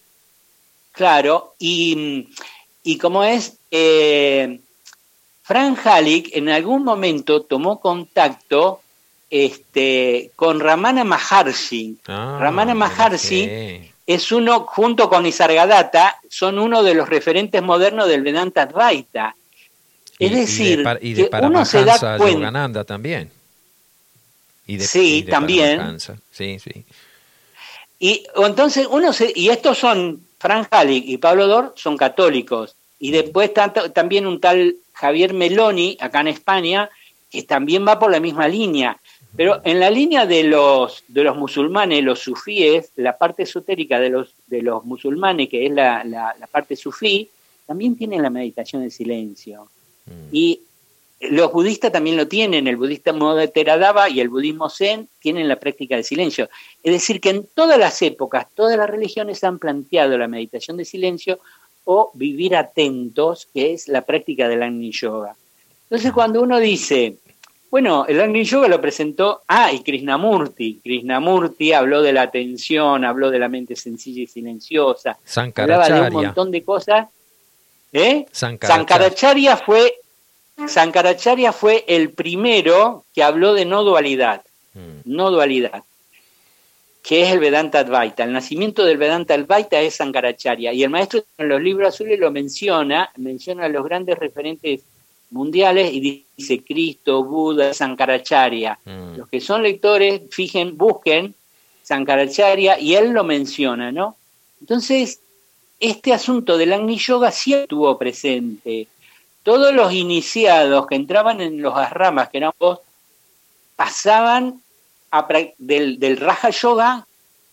claro, 0.90 1.54
y, 1.58 2.28
y 2.82 2.98
como 2.98 3.22
es, 3.22 3.58
eh, 3.70 4.58
Frank 5.52 5.80
Halleck 5.84 6.30
en 6.34 6.48
algún 6.48 6.82
momento 6.82 7.42
tomó 7.42 7.78
contacto 7.78 8.80
este, 9.28 10.30
con 10.34 10.60
Ramana 10.60 11.04
Maharshi. 11.04 11.98
Ah, 12.08 12.38
Ramana 12.40 12.72
Maharshi 12.74 13.92
es 14.06 14.32
uno, 14.32 14.60
junto 14.60 15.10
con 15.10 15.24
Nisargadatta, 15.24 16.16
son 16.30 16.58
uno 16.58 16.82
de 16.82 16.94
los 16.94 17.06
referentes 17.06 17.62
modernos 17.62 18.08
del 18.08 18.22
Vedanta 18.22 18.62
Advaita. 18.62 19.36
Y- 20.18 20.24
Es 20.24 20.30
y 20.30 20.34
de 20.34 20.40
decir, 20.40 20.84
y 21.02 21.12
de 21.12 21.28
que 21.28 21.36
uno 21.42 21.66
se 21.66 21.84
da 21.84 21.98
cuenta. 21.98 22.28
Yogananda 22.38 22.84
también. 22.84 23.30
Y 24.66 24.78
de, 24.78 24.86
Sí, 24.86 25.18
y 25.18 25.22
de 25.24 25.30
también. 25.32 25.98
Sí, 26.30 26.58
sí. 26.60 26.82
Y 27.98 28.24
entonces 28.36 28.86
uno 28.90 29.12
se, 29.12 29.30
y 29.34 29.50
estos 29.50 29.76
son 29.76 30.18
Frank 30.38 30.68
Halleck 30.70 31.04
y 31.06 31.18
Pablo 31.18 31.46
Dor 31.46 31.74
son 31.76 31.98
católicos 31.98 32.74
y 33.02 33.10
después 33.10 33.52
tanto, 33.52 33.90
también 33.90 34.28
un 34.28 34.40
tal 34.40 34.76
Javier 34.92 35.34
Meloni 35.34 35.96
acá 35.98 36.20
en 36.20 36.28
España 36.28 36.88
que 37.32 37.42
también 37.42 37.84
va 37.84 37.98
por 37.98 38.12
la 38.12 38.20
misma 38.20 38.46
línea. 38.46 38.96
Pero 39.34 39.60
en 39.64 39.80
la 39.80 39.90
línea 39.90 40.24
de 40.24 40.44
los 40.44 41.02
de 41.08 41.24
los 41.24 41.36
musulmanes, 41.36 42.04
los 42.04 42.20
sufíes, 42.20 42.92
la 42.94 43.18
parte 43.18 43.42
esotérica 43.42 43.98
de 43.98 44.10
los 44.10 44.34
de 44.46 44.62
los 44.62 44.84
musulmanes, 44.84 45.48
que 45.48 45.66
es 45.66 45.72
la, 45.72 46.04
la, 46.04 46.36
la 46.38 46.46
parte 46.46 46.76
sufí, 46.76 47.28
también 47.66 47.96
tienen 47.96 48.22
la 48.22 48.30
meditación 48.30 48.84
en 48.84 48.92
silencio. 48.92 49.66
Mm. 50.06 50.28
Y 50.30 50.60
los 51.22 51.52
budistas 51.52 51.90
también 51.90 52.16
lo 52.16 52.28
tienen, 52.28 52.68
el 52.68 52.76
budismo 52.76 53.34
de 53.34 53.48
Theravada 53.48 54.08
y 54.08 54.20
el 54.20 54.28
budismo 54.28 54.70
Zen 54.70 55.08
tienen 55.18 55.48
la 55.48 55.56
práctica 55.56 55.96
del 55.96 56.04
silencio. 56.04 56.48
Es 56.84 56.92
decir, 56.92 57.20
que 57.20 57.30
en 57.30 57.48
todas 57.52 57.80
las 57.80 58.00
épocas, 58.02 58.46
todas 58.54 58.76
las 58.76 58.88
religiones 58.88 59.42
han 59.42 59.58
planteado 59.58 60.16
la 60.18 60.28
meditación 60.28 60.76
de 60.76 60.84
silencio 60.84 61.40
o 61.84 62.10
vivir 62.14 62.56
atentos, 62.56 63.48
que 63.52 63.72
es 63.72 63.88
la 63.88 64.02
práctica 64.02 64.48
del 64.48 64.62
Agni 64.62 64.90
Yoga. 64.90 65.34
Entonces, 65.84 66.12
cuando 66.12 66.40
uno 66.42 66.58
dice, 66.58 67.16
bueno, 67.70 68.06
el 68.08 68.20
Agni 68.20 68.44
Yoga 68.44 68.68
lo 68.68 68.80
presentó, 68.80 69.42
ah, 69.48 69.72
y 69.72 69.80
Krishnamurti, 69.82 70.80
Krishnamurti 70.82 71.72
habló 71.72 72.02
de 72.02 72.12
la 72.12 72.22
atención, 72.22 73.04
habló 73.04 73.30
de 73.30 73.38
la 73.38 73.48
mente 73.48 73.76
sencilla 73.76 74.22
y 74.22 74.26
silenciosa, 74.26 75.18
hablaba 75.56 75.88
de 75.88 76.00
un 76.00 76.12
montón 76.12 76.50
de 76.50 76.62
cosas. 76.62 77.08
¿Eh? 77.92 78.24
Sankaracharya. 78.32 78.76
Sankaracharya 78.76 79.56
fue, 79.58 79.94
Sankaracharya 80.66 81.52
fue 81.52 81.84
el 81.86 82.10
primero 82.10 83.04
que 83.14 83.22
habló 83.22 83.52
de 83.52 83.66
no 83.66 83.84
dualidad, 83.84 84.42
Mm. 84.74 85.00
no 85.04 85.30
dualidad, 85.30 85.82
que 87.02 87.22
es 87.22 87.32
el 87.32 87.40
Vedanta 87.40 87.80
Advaita. 87.80 88.24
El 88.24 88.32
nacimiento 88.32 88.84
del 88.84 88.96
Vedanta 88.96 89.34
Advaita 89.34 89.80
es 89.80 89.96
Sankaracharya. 89.96 90.72
Y 90.72 90.84
el 90.84 90.90
maestro 90.90 91.24
en 91.36 91.48
los 91.48 91.60
libros 91.60 91.88
azules 91.88 92.18
lo 92.18 92.30
menciona, 92.30 93.10
menciona 93.16 93.64
a 93.64 93.68
los 93.68 93.84
grandes 93.84 94.18
referentes 94.18 94.82
mundiales 95.30 95.92
y 95.92 96.24
dice 96.36 96.62
Cristo, 96.62 97.24
Buda, 97.24 97.74
Sankaracharya. 97.74 98.78
Mm. 98.84 99.16
Los 99.16 99.28
que 99.28 99.40
son 99.40 99.62
lectores, 99.64 100.22
fijen, 100.30 100.78
busquen 100.78 101.34
Sankaracharya 101.82 102.78
y 102.78 102.94
él 102.94 103.10
lo 103.10 103.24
menciona, 103.24 103.90
¿no? 103.90 104.16
Entonces, 104.60 105.20
este 105.80 106.12
asunto 106.12 106.56
del 106.56 106.72
Agni 106.72 106.96
Yoga 106.98 107.32
sí 107.32 107.54
estuvo 107.54 107.98
presente. 107.98 108.86
Todos 109.42 109.74
los 109.74 109.92
iniciados 109.92 110.86
que 110.86 110.94
entraban 110.94 111.40
en 111.40 111.60
los 111.60 111.76
asramas, 111.76 112.28
que 112.28 112.38
eran 112.38 112.52
vos, 112.60 112.78
pasaban 113.74 114.62
a 115.12 115.28
del, 115.58 116.00
del 116.00 116.16
Raja 116.16 116.50
Yoga, 116.50 117.06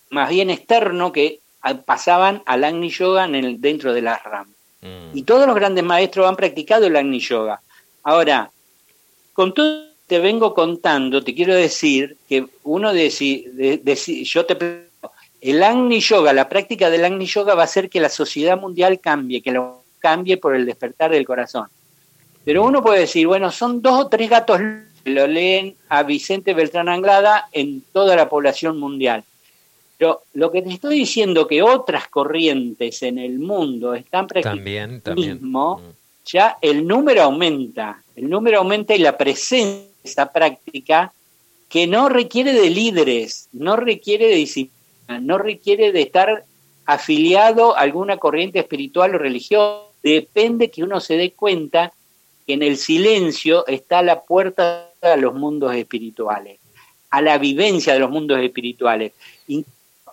más 0.10 0.30
bien 0.30 0.50
externo, 0.50 1.12
que 1.12 1.40
pasaban 1.86 2.42
al 2.46 2.64
Agni 2.64 2.90
Yoga 2.90 3.26
en 3.26 3.36
el, 3.36 3.62
dentro 3.62 3.94
del 3.94 4.08
ashram. 4.08 4.48
Mm. 4.82 5.18
Y 5.18 5.24
todos 5.24 5.46
los 5.46 5.56
grandes 5.56 5.84
maestros 5.84 6.28
han 6.28 6.36
practicado 6.38 6.88
el 6.88 6.96
Agni 6.96 7.20
Yoga. 7.20 7.60
Ahora, 8.04 8.50
con 9.34 9.54
todo 9.54 9.66
lo 9.68 9.84
que 9.84 9.90
te 10.08 10.20
vengo 10.20 10.54
contando, 10.54 11.22
te 11.22 11.36
quiero 11.36 11.54
decir 11.54 12.18
que 12.28 12.48
uno 12.64 12.94
de- 12.94 13.10
deci- 13.84 14.24
yo 14.24 14.46
te 14.46 14.88
el 15.42 15.64
Agni 15.64 16.00
Yoga, 16.00 16.34
la 16.34 16.50
práctica 16.50 16.90
del 16.90 17.06
Agni 17.06 17.26
Yoga 17.26 17.56
va 17.56 17.62
a 17.62 17.66
hacer 17.66 17.90
que 17.90 18.02
la 18.02 18.10
sociedad 18.10 18.60
mundial 18.60 19.00
cambie, 19.00 19.42
que 19.42 19.52
lo 19.52 19.84
cambie 20.00 20.38
por 20.38 20.56
el 20.56 20.66
despertar 20.66 21.12
del 21.12 21.26
corazón. 21.26 21.68
Pero 22.44 22.64
uno 22.64 22.82
puede 22.82 23.02
decir, 23.02 23.28
bueno, 23.28 23.52
son 23.52 23.82
dos 23.82 24.06
o 24.06 24.08
tres 24.08 24.30
gatos 24.30 24.60
lo 25.06 25.28
leen 25.28 25.76
a 25.90 26.04
Vicente 26.04 26.54
Beltrán 26.54 26.90
Anglada 26.90 27.48
en 27.52 27.82
toda 27.94 28.16
la 28.16 28.30
población 28.30 28.80
mundial. 28.80 29.24
Pero 29.98 30.22
lo 30.34 30.52
que 30.52 30.62
te 30.62 30.70
estoy 30.72 30.96
diciendo 31.00 31.48
que 31.48 31.62
otras 31.62 32.08
corrientes 32.08 33.04
en 33.04 33.18
el 33.18 33.40
mundo 33.40 33.94
están 33.94 34.28
practicando 34.28 34.58
También, 34.58 35.02
también. 35.02 35.34
mismo, 35.34 35.78
Mm. 35.78 35.92
ya 36.26 36.58
el 36.62 36.88
número 36.88 37.24
aumenta, 37.24 38.02
el 38.16 38.30
número 38.30 38.60
aumenta 38.60 38.96
y 38.96 39.00
la 39.00 39.18
presencia 39.18 39.82
de 39.82 40.10
esta 40.10 40.32
práctica 40.32 41.12
que 41.68 41.86
no 41.86 42.08
requiere 42.10 42.54
de 42.54 42.70
líderes, 42.70 43.50
no 43.52 43.76
requiere 43.76 44.28
de 44.28 44.36
disciplina, 44.36 45.20
no 45.20 45.38
requiere 45.38 45.92
de 45.92 46.02
estar 46.02 46.46
afiliado 46.86 47.76
a 47.78 47.82
alguna 47.82 48.18
corriente 48.18 48.60
espiritual 48.60 49.14
o 49.16 49.18
religiosa, 49.20 49.84
depende 50.02 50.72
que 50.72 50.82
uno 50.84 51.00
se 51.00 51.18
dé 51.18 51.32
cuenta 51.32 51.94
que 52.48 52.54
en 52.54 52.64
el 52.64 52.78
silencio 52.78 53.68
está 53.68 54.02
la 54.02 54.22
puerta 54.22 54.89
a 55.02 55.16
los 55.18 55.34
mundos 55.34 55.74
espirituales, 55.76 56.60
a 57.10 57.22
la 57.22 57.38
vivencia 57.38 57.94
de 57.94 58.00
los 58.00 58.10
mundos 58.12 58.40
espirituales. 58.40 59.14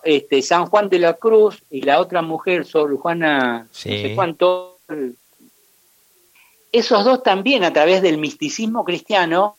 Este, 0.03 0.41
San 0.41 0.67
Juan 0.67 0.89
de 0.89 0.99
la 0.99 1.13
Cruz 1.13 1.61
y 1.69 1.81
la 1.81 1.99
otra 1.99 2.21
mujer, 2.21 2.65
Sor 2.65 2.95
Juana, 2.97 3.67
Sí. 3.71 3.89
no 3.89 3.95
sé 3.95 4.15
cuánto, 4.15 4.79
esos 6.71 7.03
dos 7.05 7.23
también 7.23 7.63
a 7.63 7.73
través 7.73 8.01
del 8.01 8.17
misticismo 8.17 8.83
cristiano 8.83 9.57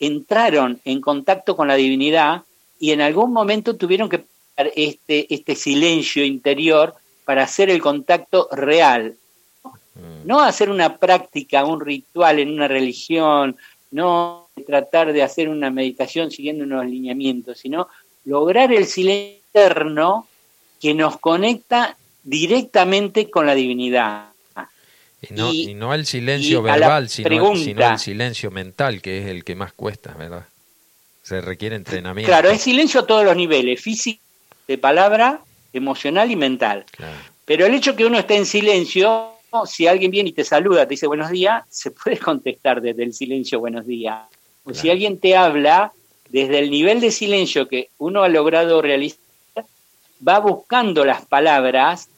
entraron 0.00 0.80
en 0.84 1.00
contacto 1.00 1.56
con 1.56 1.68
la 1.68 1.74
divinidad 1.76 2.42
y 2.80 2.90
en 2.90 3.00
algún 3.00 3.32
momento 3.32 3.76
tuvieron 3.76 4.08
que 4.08 4.18
pasar 4.18 4.72
este, 4.74 5.32
este 5.32 5.54
silencio 5.54 6.24
interior 6.24 6.94
para 7.24 7.44
hacer 7.44 7.70
el 7.70 7.80
contacto 7.80 8.48
real, 8.52 9.16
Mm. 9.94 10.26
no 10.26 10.40
hacer 10.40 10.70
una 10.70 10.96
práctica, 10.96 11.66
un 11.66 11.78
ritual 11.80 12.38
en 12.38 12.50
una 12.50 12.66
religión, 12.66 13.56
no 13.90 14.41
tratar 14.62 15.12
de 15.12 15.22
hacer 15.22 15.48
una 15.48 15.70
meditación 15.70 16.30
siguiendo 16.30 16.64
unos 16.64 16.84
lineamientos, 16.86 17.58
sino 17.58 17.88
lograr 18.24 18.72
el 18.72 18.86
silencio 18.86 19.38
interno 19.54 20.26
que 20.80 20.94
nos 20.94 21.18
conecta 21.18 21.96
directamente 22.22 23.30
con 23.30 23.46
la 23.46 23.54
divinidad. 23.54 24.28
Y 25.28 25.34
no, 25.34 25.52
Y- 25.52 25.70
y 25.70 25.74
no 25.74 25.94
el 25.94 26.04
silencio 26.04 26.62
verbal, 26.62 27.08
sino, 27.08 27.28
pregunta- 27.28 27.60
sino 27.64 27.88
el 27.92 27.98
silencio 27.98 28.50
mental, 28.50 29.00
que 29.00 29.18
es 29.18 29.26
el 29.26 29.44
que 29.44 29.54
más 29.54 29.72
cuesta, 29.72 30.14
¿verdad? 30.14 30.46
Se 31.22 31.40
requiere 31.40 31.76
entrenamiento. 31.76 32.28
Claro, 32.28 32.50
es 32.50 32.60
silencio 32.62 33.00
a 33.00 33.06
todos 33.06 33.24
los 33.24 33.36
niveles, 33.36 33.80
físico, 33.80 34.20
de 34.66 34.78
palabra, 34.78 35.40
emocional 35.72 36.30
y 36.30 36.36
mental. 36.36 36.84
Claro. 36.90 37.16
Pero 37.44 37.66
el 37.66 37.74
hecho 37.74 37.94
que 37.94 38.04
uno 38.04 38.18
esté 38.18 38.36
en 38.36 38.46
silencio, 38.46 39.30
si 39.64 39.86
alguien 39.86 40.10
viene 40.10 40.30
y 40.30 40.32
te 40.32 40.42
saluda, 40.44 40.86
te 40.86 40.94
dice 40.94 41.06
buenos 41.06 41.30
días, 41.30 41.62
se 41.68 41.92
puede 41.92 42.18
contestar 42.18 42.80
desde 42.82 43.04
el 43.04 43.12
silencio 43.14 43.60
buenos 43.60 43.86
días. 43.86 44.22
O 44.64 44.74
si 44.74 44.90
alguien 44.90 45.18
te 45.18 45.36
habla, 45.36 45.92
desde 46.28 46.58
el 46.58 46.70
nivel 46.70 47.00
de 47.00 47.10
silencio 47.10 47.68
que 47.68 47.88
uno 47.98 48.22
ha 48.22 48.28
logrado 48.28 48.80
realizar, 48.80 49.18
va 50.26 50.38
buscando 50.38 51.04
las 51.04 51.26
palabras 51.26 52.08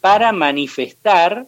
para 0.00 0.32
manifestar, 0.32 1.46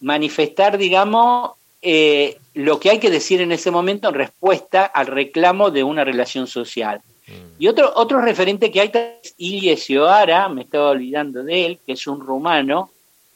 manifestar, 0.00 0.78
digamos, 0.78 1.52
eh, 1.80 2.38
lo 2.54 2.78
que 2.80 2.90
hay 2.90 2.98
que 2.98 3.10
decir 3.10 3.40
en 3.40 3.52
ese 3.52 3.70
momento 3.70 4.08
en 4.08 4.14
respuesta 4.14 4.84
al 4.84 5.06
reclamo 5.06 5.70
de 5.70 5.84
una 5.84 6.04
relación 6.04 6.46
social. 6.46 7.00
Mm. 7.26 7.32
Y 7.62 7.68
otro, 7.68 7.92
otro 7.94 8.20
referente 8.20 8.70
que 8.70 8.80
hay 8.80 8.90
es 9.22 9.34
Ilya 9.38 9.76
Sioara, 9.76 10.48
me 10.48 10.62
estaba 10.62 10.90
olvidando 10.90 11.42
de 11.44 11.66
él, 11.66 11.78
que 11.86 11.92
es 11.92 12.06
un 12.06 12.20
rumano, 12.20 12.90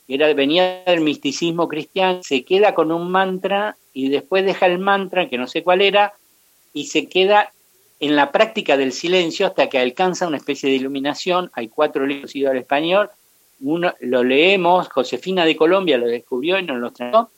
que 0.07 0.15
era, 0.15 0.33
venía 0.35 0.83
del 0.87 1.01
misticismo 1.01 1.67
cristiano, 1.69 2.21
se 2.23 2.45
queda 2.45 2.75
con 2.75 2.93
un 2.93 3.11
mantra 3.11 3.77
y 3.97 4.11
después 4.11 4.45
deja 4.45 4.67
el 4.67 4.79
mantra, 4.79 5.27
que 5.27 5.39
no 5.39 5.47
sé 5.47 5.63
cuál 5.63 5.81
era, 5.81 6.13
y 6.75 6.89
se 6.89 7.09
queda 7.09 7.51
en 7.99 8.15
la 8.15 8.31
práctica 8.31 8.77
del 8.77 8.93
silencio 8.93 9.47
hasta 9.47 9.71
que 9.71 9.79
alcanza 9.79 10.29
una 10.29 10.37
especie 10.37 10.69
de 10.69 10.77
iluminación. 10.77 11.51
Hay 11.55 11.69
cuatro 11.69 12.05
libros 12.05 12.31
traducidos 12.31 12.51
al 12.51 12.59
español, 12.59 13.09
uno 13.61 13.95
lo 14.01 14.23
leemos, 14.23 14.91
Josefina 14.91 15.47
de 15.47 15.57
Colombia 15.57 15.97
lo 15.97 16.09
descubrió 16.09 16.59
y 16.59 16.63
nos 16.63 16.77
lo 16.77 16.91
trajo, 16.91 17.31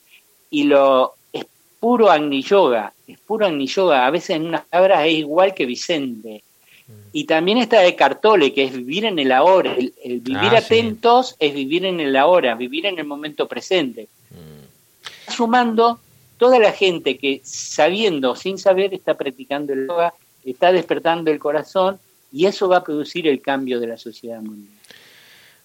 y 0.51 0.63
lo 0.63 1.13
es 1.31 1.45
puro 1.79 2.11
Agni 2.11 2.41
Yoga, 2.41 2.91
es 3.07 3.17
puro 3.19 3.45
Agni 3.45 3.65
Yoga, 3.67 4.05
a 4.05 4.09
veces 4.09 4.31
en 4.31 4.45
unas 4.45 4.65
palabras 4.65 5.05
es 5.05 5.13
igual 5.13 5.53
que 5.53 5.65
Vicente. 5.65 6.43
Y 7.13 7.23
también 7.23 7.59
está 7.59 7.79
de 7.79 7.95
Cartole, 7.95 8.51
que 8.53 8.65
es 8.65 8.73
vivir 8.75 9.05
en 9.05 9.17
el 9.17 9.31
ahora. 9.31 9.75
El, 9.75 9.93
el 10.03 10.19
vivir 10.19 10.49
Ah, 10.51 10.59
sí. 10.59 10.65
atentos 10.65 11.37
es 11.39 11.53
vivir 11.53 11.85
en 11.85 12.01
el 12.01 12.17
ahora, 12.17 12.55
vivir 12.55 12.85
en 12.85 12.99
el 12.99 13.05
momento 13.05 13.47
presente. 13.47 14.09
Mm. 14.31 15.31
Sumando 15.31 15.99
toda 16.39 16.57
la 16.57 16.71
gente 16.71 17.17
que 17.17 17.41
sabiendo 17.43 18.31
o 18.31 18.35
sin 18.35 18.57
saber 18.57 18.93
está 18.93 19.15
practicando 19.15 19.73
el 19.73 19.87
yoga, 19.87 20.13
está 20.43 20.71
despertando 20.71 21.29
el 21.29 21.37
corazón 21.37 21.99
y 22.31 22.45
eso 22.45 22.69
va 22.69 22.77
a 22.77 22.83
producir 22.83 23.27
el 23.27 23.41
cambio 23.41 23.79
de 23.79 23.87
la 23.87 23.97
sociedad 23.97 24.41
mundial. 24.41 24.73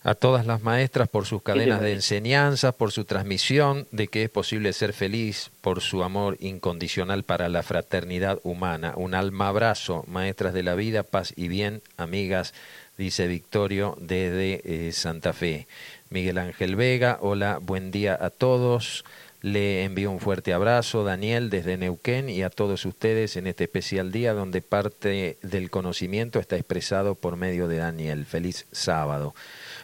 A 0.02 0.14
todas 0.14 0.46
las 0.46 0.62
maestras 0.62 1.08
por 1.08 1.24
sus 1.24 1.40
cadenas 1.40 1.80
de 1.80 1.92
enseñanza, 1.92 2.72
por 2.72 2.92
su 2.92 3.04
transmisión 3.06 3.86
de 3.90 4.08
que 4.08 4.24
es 4.24 4.28
posible 4.28 4.74
ser 4.74 4.92
feliz, 4.92 5.50
por 5.62 5.80
su 5.80 6.02
amor 6.02 6.36
incondicional 6.40 7.22
para 7.22 7.48
la 7.48 7.62
fraternidad 7.62 8.38
humana. 8.42 8.92
Un 8.96 9.14
alma 9.14 9.48
abrazo, 9.48 10.04
maestras 10.06 10.52
de 10.52 10.62
la 10.62 10.74
vida, 10.74 11.04
paz 11.04 11.32
y 11.36 11.48
bien, 11.48 11.80
amigas, 11.96 12.52
dice 12.98 13.28
Victorio 13.28 13.96
desde 13.98 14.88
eh, 14.88 14.92
Santa 14.92 15.32
Fe. 15.32 15.66
Miguel 16.10 16.36
Ángel 16.36 16.76
Vega, 16.76 17.16
hola, 17.22 17.58
buen 17.62 17.90
día 17.90 18.18
a 18.20 18.28
todos. 18.28 19.04
Le 19.44 19.84
envío 19.84 20.10
un 20.10 20.20
fuerte 20.20 20.54
abrazo, 20.54 21.04
Daniel, 21.04 21.50
desde 21.50 21.76
Neuquén 21.76 22.30
y 22.30 22.42
a 22.42 22.48
todos 22.48 22.86
ustedes 22.86 23.36
en 23.36 23.46
este 23.46 23.64
especial 23.64 24.10
día 24.10 24.32
donde 24.32 24.62
parte 24.62 25.36
del 25.42 25.68
conocimiento 25.68 26.40
está 26.40 26.56
expresado 26.56 27.14
por 27.14 27.36
medio 27.36 27.68
de 27.68 27.76
Daniel. 27.76 28.24
Feliz 28.24 28.64
sábado. 28.72 29.34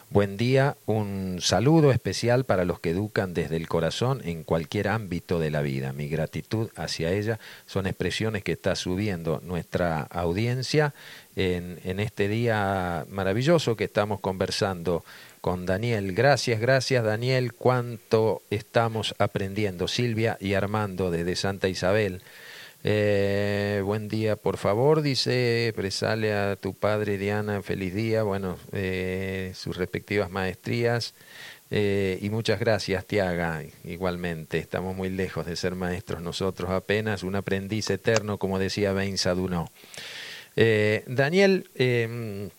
Buen 0.09 0.35
día, 0.35 0.77
un 0.87 1.37
saludo 1.41 1.91
especial 1.91 2.43
para 2.43 2.65
los 2.65 2.79
que 2.79 2.89
educan 2.89 3.35
desde 3.35 3.55
el 3.55 3.67
corazón 3.67 4.23
en 4.25 4.43
cualquier 4.43 4.87
ámbito 4.87 5.37
de 5.37 5.51
la 5.51 5.61
vida. 5.61 5.93
Mi 5.93 6.07
gratitud 6.07 6.71
hacia 6.75 7.11
ella 7.11 7.39
son 7.67 7.85
expresiones 7.85 8.43
que 8.43 8.53
está 8.53 8.75
subiendo 8.75 9.41
nuestra 9.43 10.01
audiencia 10.01 10.95
en, 11.35 11.79
en 11.83 11.99
este 11.99 12.27
día 12.27 13.05
maravilloso 13.11 13.75
que 13.75 13.83
estamos 13.83 14.21
conversando 14.21 15.03
con 15.41 15.65
Daniel. 15.65 16.13
Gracias, 16.13 16.61
gracias 16.61 17.03
Daniel, 17.03 17.53
cuánto 17.53 18.43
estamos 18.51 19.15
aprendiendo. 19.17 19.87
Silvia 19.87 20.37
y 20.39 20.53
Armando 20.53 21.09
desde 21.09 21.35
Santa 21.35 21.67
Isabel. 21.67 22.21
Eh, 22.83 23.81
buen 23.83 24.07
día, 24.07 24.35
por 24.35 24.57
favor, 24.57 25.01
dice, 25.01 25.73
presale 25.75 26.33
a 26.33 26.55
tu 26.55 26.73
padre 26.73 27.17
Diana, 27.17 27.61
feliz 27.61 27.93
día, 27.93 28.23
bueno, 28.23 28.57
eh, 28.71 29.51
sus 29.55 29.77
respectivas 29.77 30.31
maestrías. 30.31 31.13
Eh, 31.69 32.19
y 32.21 32.29
muchas 32.29 32.59
gracias, 32.59 33.05
Tiaga, 33.05 33.63
igualmente. 33.83 34.57
Estamos 34.57 34.95
muy 34.95 35.09
lejos 35.09 35.45
de 35.45 35.55
ser 35.55 35.73
maestros 35.75 36.21
nosotros, 36.21 36.69
apenas 36.69 37.23
un 37.23 37.35
aprendiz 37.35 37.89
eterno, 37.89 38.37
como 38.37 38.59
decía 38.59 38.93
Ben 38.93 39.17
Saduno. 39.17 39.71
Daniel, 41.07 41.69
em, 41.75 42.49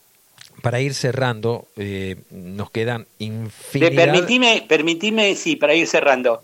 para 0.61 0.79
ir 0.81 0.93
cerrando, 0.93 1.67
eh, 1.75 2.17
nos 2.31 2.71
quedan 2.71 3.07
infinidad... 3.19 4.05
Permitime, 4.05 4.65
permitime, 4.67 5.35
sí, 5.35 5.55
para 5.55 5.73
ir 5.73 5.87
cerrando. 5.87 6.43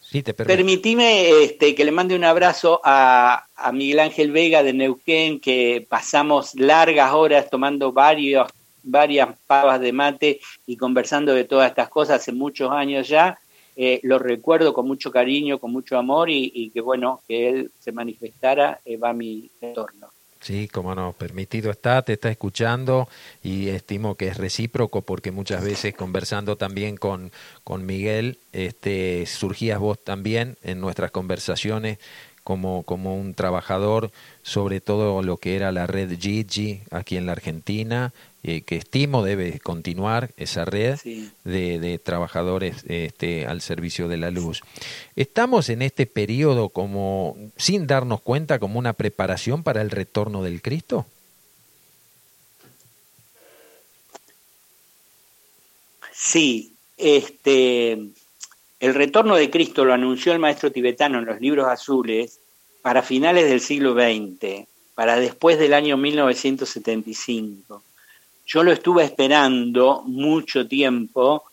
Sí, 0.00 0.22
te 0.22 0.32
permitime 0.32 1.42
este, 1.42 1.74
que 1.74 1.84
le 1.84 1.90
mande 1.90 2.14
un 2.14 2.22
abrazo 2.22 2.80
a, 2.84 3.46
a, 3.56 3.72
Miguel 3.72 3.98
Ángel 3.98 4.30
Vega 4.30 4.62
de 4.62 4.72
Neuquén, 4.72 5.40
que 5.40 5.84
pasamos 5.88 6.54
largas 6.54 7.12
horas 7.12 7.50
tomando 7.50 7.90
varios, 7.90 8.48
varias 8.84 9.30
pavas 9.46 9.80
de 9.80 9.92
mate 9.92 10.40
y 10.66 10.76
conversando 10.76 11.34
de 11.34 11.44
todas 11.44 11.68
estas 11.68 11.88
cosas 11.88 12.20
hace 12.20 12.30
muchos 12.32 12.70
años 12.70 13.08
ya. 13.08 13.38
Eh, 13.76 13.98
lo 14.04 14.20
recuerdo 14.20 14.72
con 14.72 14.86
mucho 14.86 15.10
cariño, 15.10 15.58
con 15.58 15.72
mucho 15.72 15.98
amor 15.98 16.30
y, 16.30 16.52
y 16.54 16.70
que 16.70 16.80
bueno, 16.80 17.20
que 17.26 17.48
él 17.48 17.70
se 17.80 17.90
manifestara 17.90 18.78
eh, 18.84 18.96
va 18.96 19.10
a 19.10 19.14
mi 19.14 19.50
retorno. 19.60 20.13
Sí, 20.44 20.68
como 20.68 20.94
no, 20.94 21.14
permitido 21.14 21.70
está, 21.70 22.02
te 22.02 22.12
está 22.12 22.28
escuchando 22.30 23.08
y 23.42 23.68
estimo 23.68 24.14
que 24.14 24.28
es 24.28 24.36
recíproco 24.36 25.00
porque 25.00 25.30
muchas 25.30 25.64
veces 25.64 25.94
conversando 25.94 26.56
también 26.56 26.98
con, 26.98 27.32
con 27.64 27.86
Miguel, 27.86 28.36
este, 28.52 29.24
surgías 29.24 29.78
vos 29.78 30.04
también 30.04 30.58
en 30.62 30.82
nuestras 30.82 31.12
conversaciones 31.12 31.96
como, 32.42 32.82
como 32.82 33.16
un 33.16 33.32
trabajador 33.32 34.10
sobre 34.42 34.82
todo 34.82 35.22
lo 35.22 35.38
que 35.38 35.56
era 35.56 35.72
la 35.72 35.86
red 35.86 36.12
Gigi 36.20 36.82
aquí 36.90 37.16
en 37.16 37.24
la 37.24 37.32
Argentina, 37.32 38.12
eh, 38.46 38.60
que 38.60 38.76
estimo 38.76 39.24
debe 39.24 39.58
continuar 39.58 40.32
esa 40.36 40.66
red 40.66 40.98
de, 41.44 41.80
de, 41.80 41.98
trabajadores 41.98 42.84
este, 42.86 43.46
al 43.46 43.62
servicio 43.62 44.06
de 44.06 44.18
la 44.18 44.30
luz. 44.30 44.60
Estamos 45.16 45.70
en 45.70 45.80
este 45.80 46.04
periodo 46.04 46.68
como, 46.68 47.38
sin 47.56 47.86
darnos 47.86 48.20
cuenta, 48.20 48.58
como 48.58 48.78
una 48.78 48.92
preparación 48.92 49.62
para 49.62 49.80
el 49.80 49.90
retorno 49.90 50.42
del 50.42 50.60
Cristo. 50.60 51.06
Sí, 56.12 56.74
este, 56.98 57.92
el 57.92 58.94
retorno 58.94 59.36
de 59.36 59.48
Cristo 59.48 59.86
lo 59.86 59.94
anunció 59.94 60.34
el 60.34 60.38
maestro 60.38 60.70
tibetano 60.70 61.18
en 61.18 61.24
los 61.24 61.40
libros 61.40 61.66
azules 61.66 62.40
para 62.82 63.00
finales 63.00 63.48
del 63.48 63.62
siglo 63.62 63.94
XX, 63.94 64.66
para 64.94 65.16
después 65.16 65.58
del 65.58 65.72
año 65.72 65.96
1975. 65.96 67.82
Yo 68.46 68.62
lo 68.62 68.72
estuve 68.72 69.04
esperando 69.04 70.02
mucho 70.06 70.66
tiempo 70.66 71.44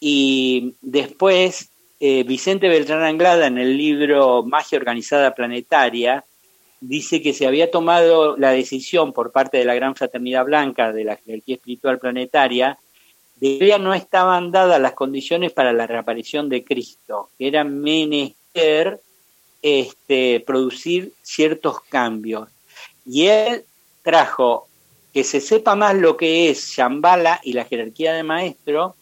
y 0.00 0.74
después 0.80 1.70
eh, 2.00 2.22
Vicente 2.22 2.68
Beltrán 2.68 3.02
Anglada 3.02 3.46
en 3.46 3.58
el 3.58 3.76
libro 3.76 4.44
Magia 4.44 4.78
Organizada 4.78 5.34
Planetaria 5.34 6.24
dice 6.80 7.20
que 7.20 7.32
se 7.32 7.46
había 7.46 7.70
tomado 7.70 8.36
la 8.36 8.52
decisión 8.52 9.12
por 9.12 9.32
parte 9.32 9.58
de 9.58 9.64
la 9.64 9.74
Gran 9.74 9.96
Fraternidad 9.96 10.44
Blanca 10.44 10.92
de 10.92 11.04
la 11.04 11.16
jerarquía 11.16 11.56
espiritual 11.56 11.98
planetaria 11.98 12.78
de 13.36 13.58
que 13.58 13.66
ya 13.66 13.78
no 13.78 13.94
estaban 13.94 14.50
dadas 14.50 14.80
las 14.80 14.92
condiciones 14.92 15.52
para 15.52 15.72
la 15.72 15.86
reaparición 15.86 16.48
de 16.48 16.64
Cristo, 16.64 17.30
que 17.38 17.48
era 17.48 17.64
menester 17.64 19.00
este, 19.62 20.40
producir 20.40 21.12
ciertos 21.22 21.80
cambios. 21.82 22.48
Y 23.06 23.26
él 23.26 23.64
trajo 24.02 24.67
que 25.12 25.24
se 25.24 25.40
sepa 25.40 25.74
más 25.74 25.94
lo 25.94 26.16
que 26.16 26.50
es 26.50 26.70
Shambhala 26.70 27.40
y 27.42 27.52
la 27.52 27.64
jerarquía 27.64 28.12
de 28.12 28.22
maestro, 28.22 28.94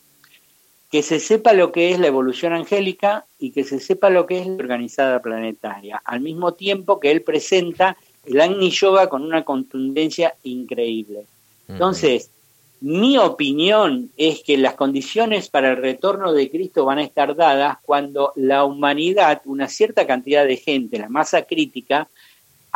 que 0.91 1.03
se 1.03 1.19
sepa 1.21 1.53
lo 1.53 1.73
que 1.73 1.91
es 1.91 1.99
la 1.99 2.07
evolución 2.07 2.53
angélica 2.53 3.27
y 3.39 3.51
que 3.51 3.65
se 3.65 3.81
sepa 3.81 4.09
lo 4.09 4.27
que 4.27 4.39
es 4.39 4.47
la 4.47 4.55
organizada 4.55 5.21
planetaria, 5.21 6.01
al 6.05 6.21
mismo 6.21 6.55
tiempo 6.55 7.01
que 7.01 7.11
él 7.11 7.23
presenta 7.23 7.97
el 8.25 8.41
Agni 8.41 8.71
Yoga 8.71 9.09
con 9.09 9.23
una 9.23 9.45
contundencia 9.45 10.35
increíble. 10.43 11.27
Entonces, 11.69 12.31
mi 12.81 13.17
opinión 13.19 14.11
es 14.17 14.43
que 14.43 14.59
las 14.59 14.75
condiciones 14.75 15.49
para 15.49 15.71
el 15.71 15.79
retorno 15.79 16.33
de 16.33 16.51
Cristo 16.51 16.85
van 16.85 16.99
a 16.99 17.05
estar 17.05 17.35
dadas 17.35 17.79
cuando 17.83 18.33
la 18.37 18.65
humanidad, 18.65 19.43
una 19.47 19.69
cierta 19.69 20.07
cantidad 20.07 20.47
de 20.47 20.57
gente, 20.57 20.99
la 20.99 21.09
masa 21.09 21.43
crítica, 21.43 22.09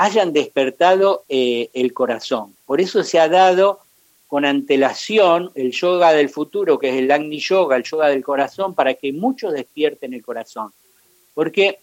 hayan 0.00 0.32
despertado 0.32 1.24
eh, 1.28 1.68
el 1.74 1.92
corazón. 1.92 2.56
Por 2.64 2.80
eso 2.80 3.04
se 3.04 3.20
ha 3.20 3.28
dado 3.28 3.80
con 4.28 4.46
antelación 4.46 5.50
el 5.54 5.72
yoga 5.72 6.14
del 6.14 6.30
futuro, 6.30 6.78
que 6.78 6.88
es 6.88 6.96
el 6.96 7.10
Agni 7.10 7.38
Yoga, 7.38 7.76
el 7.76 7.82
yoga 7.82 8.08
del 8.08 8.24
corazón, 8.24 8.74
para 8.74 8.94
que 8.94 9.12
muchos 9.12 9.52
despierten 9.52 10.14
el 10.14 10.24
corazón. 10.24 10.72
Porque 11.34 11.80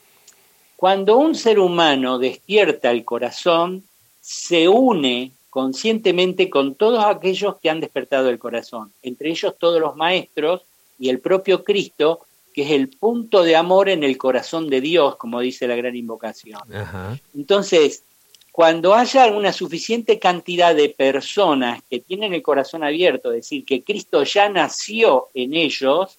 cuando 0.77 1.17
un 1.17 1.35
ser 1.35 1.59
humano 1.59 2.17
despierta 2.17 2.89
el 2.89 3.05
corazón, 3.05 3.83
se 4.19 4.67
une 4.67 5.31
conscientemente 5.51 6.49
con 6.49 6.73
todos 6.73 7.05
aquellos 7.05 7.57
que 7.57 7.69
han 7.69 7.81
despertado 7.81 8.29
el 8.29 8.39
corazón, 8.39 8.91
entre 9.03 9.29
ellos 9.29 9.53
todos 9.59 9.79
los 9.79 9.95
maestros 9.95 10.63
y 10.97 11.09
el 11.09 11.19
propio 11.19 11.63
Cristo, 11.63 12.21
que 12.57 12.63
es 12.63 12.71
el 12.71 12.89
punto 12.89 13.43
de 13.43 13.55
amor 13.55 13.87
en 13.87 14.03
el 14.03 14.17
corazón 14.17 14.67
de 14.67 14.81
Dios, 14.81 15.17
como 15.17 15.41
dice 15.41 15.67
la 15.67 15.75
gran 15.75 15.95
invocación. 15.95 16.59
Entonces, 17.35 18.01
cuando 18.51 18.95
haya 18.95 19.27
una 19.27 19.53
suficiente 19.53 20.17
cantidad 20.17 20.73
de 20.73 20.89
personas 20.89 21.83
que 21.87 21.99
tienen 21.99 22.33
el 22.33 22.41
corazón 22.41 22.83
abierto, 22.83 23.29
es 23.29 23.43
decir, 23.43 23.63
que 23.63 23.83
Cristo 23.83 24.23
ya 24.23 24.49
nació 24.49 25.27
en 25.35 25.53
ellos, 25.53 26.17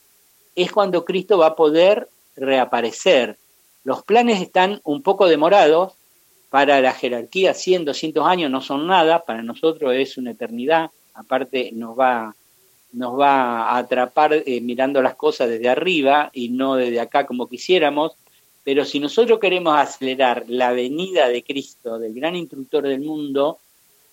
es 0.54 0.70
cuando 0.70 1.04
Cristo 1.04 1.38
va 1.38 1.48
a 1.48 1.56
poder 1.56 2.08
reaparecer. 2.36 3.36
Los 3.82 4.04
planes 4.04 4.40
están 4.40 4.80
un 4.84 5.02
poco 5.02 5.26
demorados, 5.26 5.94
para 6.50 6.80
la 6.80 6.92
jerarquía 6.92 7.52
100, 7.52 7.84
200 7.84 8.24
años 8.24 8.48
no 8.48 8.60
son 8.60 8.86
nada, 8.86 9.24
para 9.24 9.42
nosotros 9.42 9.92
es 9.96 10.16
una 10.16 10.30
eternidad, 10.30 10.92
aparte 11.14 11.70
nos 11.72 11.98
va, 11.98 12.36
nos 12.92 13.18
va 13.18 13.70
a 13.70 13.78
atrapar 13.78 14.32
eh, 14.32 14.60
mirando 14.60 15.02
las 15.02 15.14
cosas 15.14 15.48
desde 15.48 15.68
arriba 15.68 16.30
y 16.32 16.48
no 16.48 16.76
desde 16.76 17.00
acá 17.00 17.26
como 17.26 17.48
quisiéramos, 17.48 18.12
pero 18.64 18.84
si 18.84 19.00
nosotros 19.00 19.38
queremos 19.38 19.76
acelerar 19.78 20.44
la 20.48 20.72
venida 20.72 21.28
de 21.28 21.42
Cristo, 21.42 21.98
del 21.98 22.14
gran 22.14 22.36
instructor 22.36 22.86
del 22.86 23.00
mundo, 23.00 23.58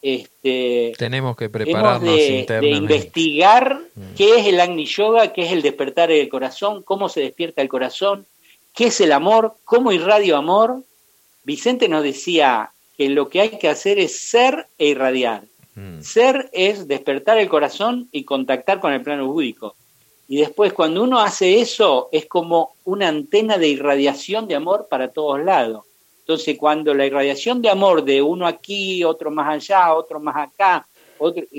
este, 0.02 0.94
tenemos 0.98 1.36
que 1.36 1.50
prepararnos 1.50 2.02
de, 2.04 2.46
de 2.48 2.70
investigar 2.70 3.82
mm. 3.96 4.16
qué 4.16 4.40
es 4.40 4.48
el 4.48 4.60
Agni 4.60 4.86
Yoga, 4.86 5.34
qué 5.34 5.44
es 5.44 5.52
el 5.52 5.62
despertar 5.62 6.10
del 6.10 6.30
corazón, 6.30 6.84
cómo 6.84 7.10
se 7.10 7.22
despierta 7.22 7.62
el 7.62 7.70
corazón, 7.70 8.26
qué 8.74 8.88
es 8.88 9.02
el 9.02 9.12
amor, 9.12 9.56
cómo 9.66 9.92
irradio 9.92 10.38
amor, 10.38 10.84
Vicente 11.44 11.88
nos 11.88 12.04
decía 12.04 12.72
que 12.98 13.10
lo 13.10 13.30
que 13.30 13.42
hay 13.42 13.50
que 13.58 13.70
hacer 13.70 14.00
es 14.00 14.20
ser 14.20 14.68
e 14.78 14.88
irradiar. 14.88 15.44
Mm. 15.76 16.02
Ser 16.02 16.50
es 16.54 16.88
despertar 16.88 17.38
el 17.38 17.50
corazón 17.50 18.08
y 18.12 18.24
contactar 18.24 18.80
con 18.80 18.94
el 18.94 19.02
plano 19.02 19.28
búdico. 19.28 19.76
Y 20.28 20.38
después 20.38 20.74
cuando 20.74 21.04
uno 21.04 21.20
hace 21.20 21.60
eso 21.60 22.10
es 22.12 22.26
como 22.26 22.74
una 22.84 23.08
antena 23.08 23.58
de 23.58 23.68
irradiación 23.68 24.48
de 24.48 24.56
amor 24.56 24.88
para 24.90 25.10
todos 25.10 25.44
lados. 25.44 25.86
Entonces 26.20 26.58
cuando 26.58 26.94
la 26.96 27.06
irradiación 27.06 27.62
de 27.62 27.70
amor 27.70 28.04
de 28.04 28.22
uno 28.22 28.48
aquí, 28.48 29.04
otro 29.04 29.30
más 29.30 29.48
allá, 29.48 29.94
otro 29.94 30.20
más 30.20 30.36
acá, 30.36 30.88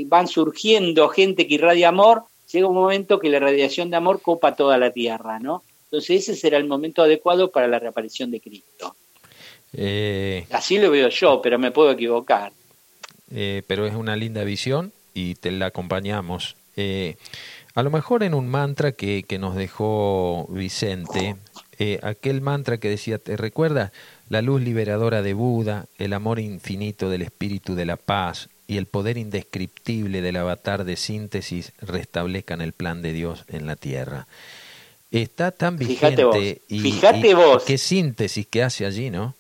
van 0.07 0.27
surgiendo 0.27 1.09
gente 1.09 1.47
que 1.47 1.55
irradia 1.55 1.89
amor, 1.89 2.25
llega 2.53 2.67
un 2.67 2.75
momento 2.75 3.21
que 3.21 3.29
la 3.29 3.39
radiación 3.39 3.91
de 3.91 3.97
amor 3.97 4.21
copa 4.21 4.57
toda 4.57 4.77
la 4.79 4.91
tierra, 4.91 5.39
¿no? 5.39 5.63
Entonces 5.85 6.23
ese 6.23 6.35
será 6.35 6.59
el 6.59 6.67
momento 6.67 7.03
adecuado 7.03 7.51
para 7.51 7.69
la 7.69 7.79
reaparición 7.79 8.31
de 8.33 8.41
Cristo. 8.41 8.97
Eh, 9.73 10.47
Así 10.51 10.79
lo 10.79 10.91
veo 10.91 11.09
yo, 11.09 11.41
pero 11.41 11.59
me 11.59 11.71
puedo 11.71 11.93
equivocar. 11.93 12.53
Eh, 13.31 13.62
pero 13.67 13.87
es 13.87 13.95
una 13.95 14.17
linda 14.17 14.45
visión 14.45 14.93
y 15.15 15.35
te 15.35 15.51
la 15.51 15.67
acompañamos. 15.67 16.57
Eh, 16.77 17.17
a 17.75 17.83
lo 17.83 17.91
mejor 17.91 18.23
en 18.23 18.35
un 18.35 18.49
mantra 18.49 18.93
que, 18.93 19.25
que 19.25 19.39
nos 19.39 19.55
dejó 19.55 20.47
Vicente, 20.51 21.37
aquel 22.03 22.41
mantra 22.41 22.79
que 22.79 22.89
decía, 22.89 23.19
¿te 23.19 23.37
recuerdas? 23.37 23.93
La 24.29 24.43
luz 24.43 24.62
liberadora 24.62 25.23
de 25.23 25.35
Buda, 25.35 25.87
el 25.99 26.12
amor 26.12 26.39
infinito 26.41 27.11
del 27.11 27.23
espíritu 27.23 27.75
de 27.75 27.85
la 27.85 27.97
paz 27.97 28.49
y 28.69 28.79
el 28.79 28.87
poder 28.87 29.17
indescriptible 29.17 30.21
del 30.21 30.37
avatar 30.37 30.85
de 30.85 30.97
síntesis 30.97 31.73
restablezcan 31.81 32.61
el 32.61 32.73
plan 32.73 33.03
de 33.03 33.12
Dios 33.12 33.45
en 33.49 33.67
la 33.67 33.77
tierra. 33.77 34.27
Está 35.11 35.53
tan 35.53 35.77
vigente 35.77 36.62
y, 36.69 36.81
Fíjate 36.81 37.35
vos. 37.35 37.62
qué 37.65 37.79
síntesis 37.79 38.47
que 38.47 38.62
hace 38.62 38.85
allí, 38.85 39.11
¿no? 39.11 39.35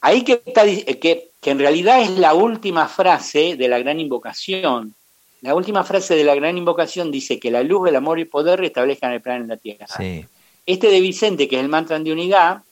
Ahí 0.00 0.24
que 0.24 0.42
está 0.44 0.64
que, 0.64 1.28
que 1.48 1.52
en 1.52 1.58
realidad 1.58 2.02
es 2.02 2.10
la 2.10 2.34
última 2.34 2.88
frase 2.88 3.56
de 3.56 3.68
la 3.68 3.78
gran 3.78 3.98
invocación. 3.98 4.94
La 5.40 5.54
última 5.54 5.82
frase 5.82 6.14
de 6.14 6.22
la 6.22 6.34
gran 6.34 6.58
invocación 6.58 7.10
dice 7.10 7.40
que 7.40 7.50
la 7.50 7.62
luz, 7.62 7.88
el 7.88 7.96
amor 7.96 8.18
y 8.18 8.22
el 8.22 8.28
poder 8.28 8.60
restablezcan 8.60 9.12
el 9.12 9.22
plan 9.22 9.40
en 9.40 9.48
la 9.48 9.56
tierra. 9.56 9.86
Este 10.66 10.90
de 10.90 11.00
Vicente, 11.00 11.48
que 11.48 11.56
es 11.56 11.62
el 11.62 11.70
mantra 11.70 11.98
de 11.98 12.12
unidad, 12.12 12.64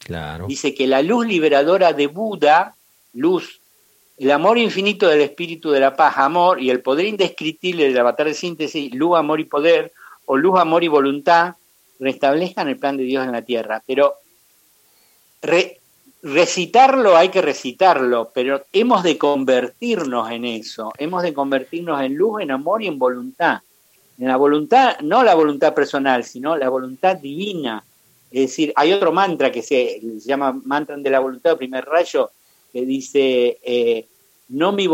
dice 0.46 0.74
que 0.74 0.86
la 0.86 1.00
luz 1.00 1.26
liberadora 1.26 1.94
de 1.94 2.06
Buda, 2.06 2.74
luz, 3.14 3.62
el 4.18 4.30
amor 4.30 4.58
infinito 4.58 5.08
del 5.08 5.22
espíritu 5.22 5.70
de 5.70 5.80
la 5.80 5.96
paz, 5.96 6.18
amor, 6.18 6.60
y 6.60 6.68
el 6.68 6.82
poder 6.82 7.06
indescriptible 7.06 7.84
del 7.88 7.98
avatar 7.98 8.26
de 8.26 8.34
síntesis, 8.34 8.94
luz, 8.94 9.16
amor 9.16 9.40
y 9.40 9.44
poder, 9.44 9.94
o 10.26 10.36
luz, 10.36 10.60
amor 10.60 10.84
y 10.84 10.88
voluntad, 10.88 11.54
restablezcan 11.98 12.68
el 12.68 12.76
plan 12.76 12.98
de 12.98 13.04
Dios 13.04 13.24
en 13.24 13.32
la 13.32 13.40
tierra. 13.40 13.82
Pero 13.86 14.16
recitarlo 16.22 17.16
hay 17.16 17.28
que 17.28 17.42
recitarlo, 17.42 18.30
pero 18.34 18.64
hemos 18.72 19.02
de 19.02 19.18
convertirnos 19.18 20.30
en 20.30 20.44
eso, 20.44 20.92
hemos 20.98 21.22
de 21.22 21.34
convertirnos 21.34 22.00
en 22.02 22.14
luz, 22.14 22.42
en 22.42 22.50
amor 22.50 22.82
y 22.82 22.86
en 22.86 22.98
voluntad. 22.98 23.60
En 24.18 24.28
la 24.28 24.36
voluntad, 24.36 24.98
no 25.00 25.22
la 25.22 25.34
voluntad 25.34 25.74
personal, 25.74 26.24
sino 26.24 26.56
la 26.56 26.68
voluntad 26.68 27.16
divina. 27.16 27.84
Es 28.30 28.50
decir, 28.50 28.72
hay 28.74 28.92
otro 28.92 29.12
mantra 29.12 29.52
que 29.52 29.62
se, 29.62 30.00
llama 30.24 30.58
mantra 30.64 30.96
de 30.96 31.10
la 31.10 31.20
voluntad, 31.20 31.56
primer 31.56 31.84
rayo, 31.84 32.30
que 32.72 32.86
dice, 32.86 33.58
eh, 33.62 34.06
no, 34.48 34.72
mi 34.72 34.88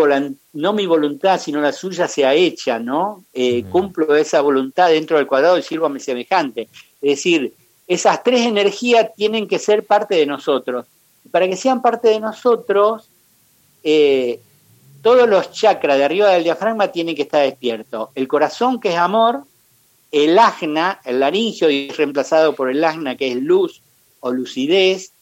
no 0.54 0.72
mi 0.72 0.87
voluntad, 0.87 1.40
sino 1.40 1.61
la 1.61 1.72
suya 1.72 2.08
sea 2.08 2.35
hecha, 2.35 2.78
¿no? 2.78 3.24
Eh, 3.32 3.64
cumplo 3.70 4.16
esa 4.16 4.40
voluntad 4.40 4.88
dentro 4.88 5.16
del 5.18 5.26
cuadrado 5.26 5.56
y 5.58 5.62
sirvo 5.62 5.87
a 5.87 5.90
mi 5.90 6.00
semejante. 6.00 6.68
Es 7.00 7.16
decir, 7.16 7.52
esas 7.87 8.22
tres 8.22 8.46
energías 8.46 9.14
tienen 9.14 9.46
que 9.46 9.58
ser 9.58 9.85
parte 9.85 10.16
de 10.16 10.26
nosotros. 10.26 10.87
Para 11.33 11.49
que 11.49 11.57
sean 11.57 11.83
parte 11.83 12.09
de 12.09 12.21
nosotros, 12.21 13.09
eh, 13.83 14.40
todos 15.03 15.29
los 15.29 15.51
chakras 15.51 15.99
de 15.99 16.05
arriba 16.05 16.31
del 16.31 16.45
diafragma 16.45 16.92
tienen 16.92 17.16
que 17.16 17.23
estar 17.23 17.42
despiertos. 17.42 18.11
El 18.14 18.29
corazón, 18.29 18.79
que 18.79 18.90
es 18.90 18.97
amor, 18.97 19.42
el 20.12 20.38
ajna, 20.38 21.01
el 21.05 21.18
laringio, 21.18 21.68
y 21.71 21.88
es 21.88 21.97
reemplazado 21.97 22.55
por 22.55 22.71
el 22.71 22.85
ajna, 22.85 23.16
que 23.16 23.33
es 23.33 23.37
luz 23.37 23.83
o 24.21 24.31
lucidez, 24.31 25.12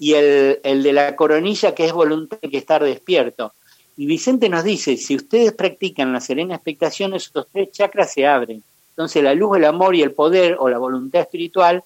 y 0.00 0.14
el, 0.14 0.58
el 0.64 0.82
de 0.82 0.92
la 0.92 1.14
coronilla, 1.14 1.74
que 1.74 1.84
es 1.84 1.92
voluntad, 1.92 2.38
que 2.38 2.56
estar 2.56 2.82
despierto. 2.82 3.52
Y 3.96 4.06
Vicente 4.06 4.48
nos 4.48 4.64
dice, 4.64 4.96
si 4.96 5.14
ustedes 5.14 5.52
practican 5.52 6.12
la 6.12 6.20
serena 6.20 6.54
expectación, 6.54 7.14
esos 7.14 7.46
tres 7.52 7.70
chakras 7.70 8.12
se 8.12 8.26
abren. 8.26 8.64
Entonces 8.90 9.22
la 9.22 9.34
luz, 9.34 9.58
el 9.58 9.64
amor 9.64 9.94
y 9.94 10.02
el 10.02 10.12
poder 10.12 10.56
o 10.58 10.68
la 10.68 10.78
voluntad 10.78 11.20
espiritual 11.20 11.84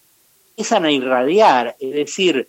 empiezan 0.51 0.85
a 0.85 0.93
irradiar. 0.93 1.77
Es 1.79 1.93
decir, 1.93 2.49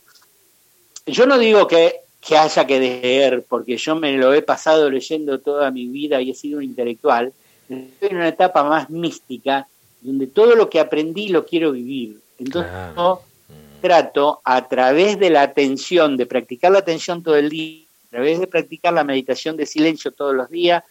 yo 1.06 1.26
no 1.26 1.38
digo 1.38 1.68
que, 1.68 2.02
que 2.20 2.38
haya 2.38 2.66
que 2.66 2.80
leer, 2.80 3.46
porque 3.48 3.78
yo 3.78 3.96
me 3.96 4.18
lo 4.18 4.34
he 4.34 4.42
pasado 4.42 4.90
leyendo 4.90 5.40
toda 5.40 5.72
mi 5.72 5.88
vida 5.88 6.22
y 6.22 6.32
he 6.32 6.36
sido 6.36 6.58
un 6.58 6.64
intelectual. 6.64 7.34
Estoy 7.70 8.10
en 8.10 8.18
una 8.18 8.28
etapa 8.28 8.64
más 8.64 8.90
mística, 8.90 9.68
donde 10.02 10.28
todo 10.28 10.56
lo 10.56 10.70
que 10.70 10.80
aprendí 10.80 11.30
lo 11.30 11.46
quiero 11.46 11.72
vivir. 11.72 12.20
Entonces 12.38 12.72
yo 12.96 13.22
trato 13.82 14.42
a 14.44 14.68
través 14.68 15.20
de 15.20 15.30
la 15.30 15.44
atención, 15.44 16.18
de 16.18 16.26
practicar 16.26 16.72
la 16.72 16.80
atención 16.80 17.24
todo 17.24 17.36
el 17.36 17.50
día, 17.50 17.86
a 18.08 18.10
través 18.10 18.40
de 18.40 18.48
practicar 18.48 18.94
la 18.94 19.04
meditación 19.04 19.58
de 19.58 19.66
silencio 19.66 20.12
todos 20.12 20.34
los 20.34 20.50
días, 20.50 20.84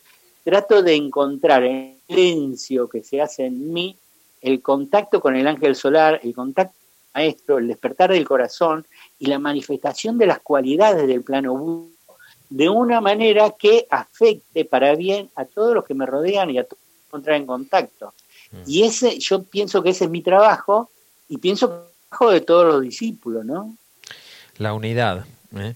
trato 0.45 0.83
de 0.83 0.95
encontrar 0.95 1.65
en 1.65 1.97
el 2.09 2.17
silencio 2.17 2.89
que 2.89 3.03
se 3.03 3.21
hace 3.21 3.47
en 3.47 3.73
mí 3.73 3.97
el 4.41 4.61
contacto 4.61 5.21
con 5.21 5.35
el 5.37 5.47
ángel 5.49 5.75
solar, 5.75 6.21
el 6.23 6.35
contacto 6.35 6.77
maestro, 7.15 7.59
el 7.59 7.69
despertar 7.69 8.13
del 8.13 8.27
corazón 8.27 8.87
y 9.19 9.27
la 9.27 9.39
manifestación 9.39 10.19
de 10.19 10.27
las 10.27 10.41
cualidades 10.41 11.07
del 11.07 11.23
plano 11.23 11.89
de 12.51 12.69
una 12.69 13.01
manera 13.01 13.55
que 13.59 13.87
afecte 13.91 14.65
para 14.65 14.95
bien 14.95 15.31
a 15.35 15.45
todos 15.45 15.75
los 15.75 15.85
que 15.85 15.95
me 15.95 16.07
rodean 16.07 16.51
y 16.51 16.59
a 16.59 16.65
todos 16.65 16.79
los 16.81 16.99
que 16.99 17.07
encontrar 17.07 17.37
en 17.37 17.47
contacto. 17.47 18.15
Mm. 18.53 18.57
Y 18.67 18.83
ese, 18.85 19.19
yo 19.19 19.43
pienso 19.43 19.83
que 19.83 19.91
ese 19.91 20.05
es 20.05 20.11
mi 20.11 20.23
trabajo 20.23 20.91
y 21.29 21.39
pienso 21.39 21.69
que 21.69 21.75
es 21.75 21.81
el 21.83 22.09
trabajo 22.09 22.31
de 22.31 22.41
todos 22.43 22.67
los 22.67 22.83
discípulos, 22.83 23.45
¿no? 23.45 23.77
La 24.59 24.73
unidad. 24.73 25.25
¿eh? 25.57 25.75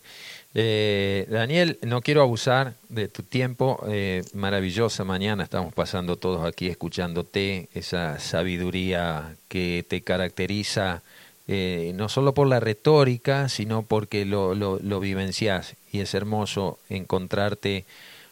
Eh, 0.55 1.27
Daniel, 1.29 1.79
no 1.83 2.01
quiero 2.01 2.23
abusar 2.23 2.75
de 2.89 3.09
tu 3.09 3.23
tiempo. 3.23 3.83
Eh, 3.89 4.23
maravillosa 4.33 5.05
mañana, 5.05 5.45
estamos 5.45 5.75
pasando 5.75 6.17
todos 6.17 6.45
aquí 6.45 6.69
escuchándote, 6.69 7.69
esa 7.75 8.19
sabiduría 8.19 9.37
que 9.49 9.85
te 9.89 10.03
caracteriza, 10.03 11.03
eh, 11.49 11.93
no 11.95 12.09
solo 12.11 12.35
por 12.35 12.47
la 12.47 12.61
retórica, 12.61 13.49
sino 13.49 13.83
porque 13.83 14.25
lo, 14.25 14.55
lo, 14.55 14.79
lo 14.79 15.01
vivencias. 15.01 15.77
Y 15.91 16.01
es 16.01 16.15
hermoso 16.15 16.79
encontrarte 16.91 17.87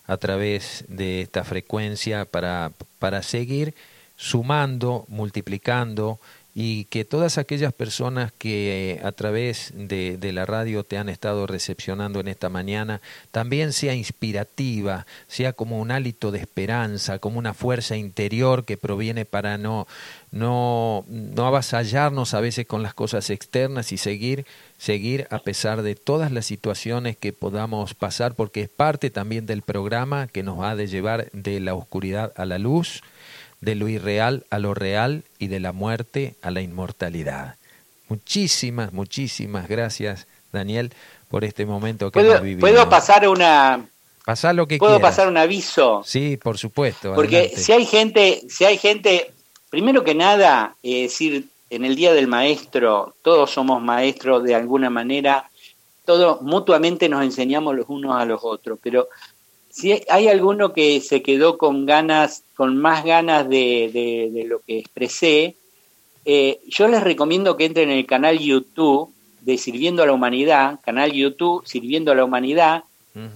a 0.06 0.18
través 0.18 0.84
de 0.88 1.22
esta 1.22 1.42
frecuencia 1.42 2.26
para, 2.26 2.72
para 2.98 3.22
seguir 3.22 3.74
sumando, 4.16 5.04
multiplicando, 5.08 6.20
y 6.58 6.86
que 6.86 7.04
todas 7.04 7.36
aquellas 7.36 7.74
personas 7.74 8.32
que 8.32 8.98
a 9.04 9.12
través 9.12 9.74
de, 9.76 10.18
la 10.32 10.46
radio 10.46 10.84
te 10.84 10.96
han 10.96 11.10
estado 11.10 11.46
recepcionando 11.46 12.18
en 12.18 12.28
esta 12.28 12.48
mañana 12.48 13.02
también 13.30 13.74
sea 13.74 13.94
inspirativa, 13.94 15.06
sea 15.28 15.52
como 15.52 15.78
un 15.78 15.90
hálito 15.90 16.30
de 16.30 16.38
esperanza, 16.38 17.18
como 17.18 17.38
una 17.38 17.52
fuerza 17.52 17.98
interior 17.98 18.64
que 18.64 18.78
proviene 18.78 19.26
para 19.26 19.58
no, 19.58 19.86
no, 20.30 21.04
no 21.10 21.46
avasallarnos 21.46 22.32
a 22.32 22.40
veces 22.40 22.66
con 22.66 22.82
las 22.82 22.94
cosas 22.94 23.28
externas 23.28 23.92
y 23.92 23.98
seguir, 23.98 24.46
seguir 24.78 25.26
a 25.30 25.40
pesar 25.40 25.82
de 25.82 25.94
todas 25.94 26.32
las 26.32 26.46
situaciones 26.46 27.18
que 27.18 27.34
podamos 27.34 27.92
pasar, 27.92 28.34
porque 28.34 28.62
es 28.62 28.70
parte 28.70 29.10
también 29.10 29.44
del 29.44 29.60
programa 29.60 30.26
que 30.26 30.42
nos 30.42 30.64
ha 30.64 30.74
de 30.74 30.86
llevar 30.86 31.30
de 31.32 31.60
la 31.60 31.74
oscuridad 31.74 32.32
a 32.34 32.46
la 32.46 32.56
luz 32.58 33.02
de 33.60 33.74
lo 33.74 33.88
irreal 33.88 34.44
a 34.50 34.58
lo 34.58 34.74
real 34.74 35.24
y 35.38 35.48
de 35.48 35.60
la 35.60 35.72
muerte 35.72 36.34
a 36.42 36.50
la 36.50 36.60
inmortalidad. 36.60 37.56
Muchísimas, 38.08 38.92
muchísimas 38.92 39.68
gracias, 39.68 40.26
Daniel, 40.52 40.92
por 41.28 41.44
este 41.44 41.66
momento 41.66 42.10
que 42.10 42.20
hemos 42.20 42.40
vivido. 42.40 42.60
¿Puedo 42.60 42.88
pasar 42.88 43.28
una... 43.28 43.86
Pasar 44.24 44.56
lo 44.56 44.66
que 44.66 44.78
¿Puedo 44.78 45.00
pasar 45.00 45.28
un 45.28 45.36
aviso? 45.36 46.02
Sí, 46.04 46.36
por 46.36 46.58
supuesto. 46.58 47.14
Porque 47.14 47.52
si 47.56 47.70
hay 47.70 47.86
gente, 47.86 48.42
si 48.48 48.64
hay 48.64 48.76
gente, 48.76 49.32
primero 49.70 50.02
que 50.02 50.16
nada, 50.16 50.74
es 50.82 51.12
decir, 51.12 51.46
en 51.70 51.84
el 51.84 51.94
Día 51.94 52.12
del 52.12 52.26
Maestro, 52.26 53.14
todos 53.22 53.52
somos 53.52 53.80
maestros 53.80 54.42
de 54.42 54.56
alguna 54.56 54.90
manera, 54.90 55.48
todos 56.04 56.42
mutuamente 56.42 57.08
nos 57.08 57.22
enseñamos 57.22 57.76
los 57.76 57.86
unos 57.88 58.16
a 58.16 58.24
los 58.24 58.40
otros, 58.42 58.78
pero 58.82 59.08
si 59.76 59.92
hay 60.08 60.28
alguno 60.28 60.72
que 60.72 61.02
se 61.02 61.20
quedó 61.20 61.58
con 61.58 61.84
ganas, 61.84 62.42
con 62.56 62.78
más 62.78 63.04
ganas 63.04 63.46
de, 63.46 64.30
de, 64.32 64.44
lo 64.44 64.60
que 64.60 64.78
expresé, 64.78 65.54
eh, 66.24 66.60
yo 66.66 66.88
les 66.88 67.02
recomiendo 67.02 67.58
que 67.58 67.66
entren 67.66 67.90
en 67.90 67.98
el 67.98 68.06
canal 68.06 68.38
YouTube 68.38 69.12
de 69.42 69.58
Sirviendo 69.58 70.02
a 70.02 70.06
la 70.06 70.14
Humanidad, 70.14 70.80
canal 70.82 71.12
YouTube 71.12 71.66
Sirviendo 71.66 72.10
a 72.10 72.14
la 72.14 72.24
Humanidad. 72.24 72.84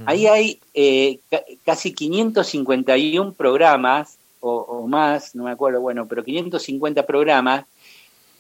Ahí 0.07 0.27
hay 0.27 0.59
eh, 0.73 1.19
casi 1.67 1.93
551 1.93 3.35
programas, 3.35 4.17
o, 4.41 4.87
más, 4.87 5.35
no 5.35 5.45
me 5.45 5.51
acuerdo, 5.51 5.83
bueno, 5.83 6.07
pero 6.09 6.25
550 6.25 7.05
programas, 7.05 7.67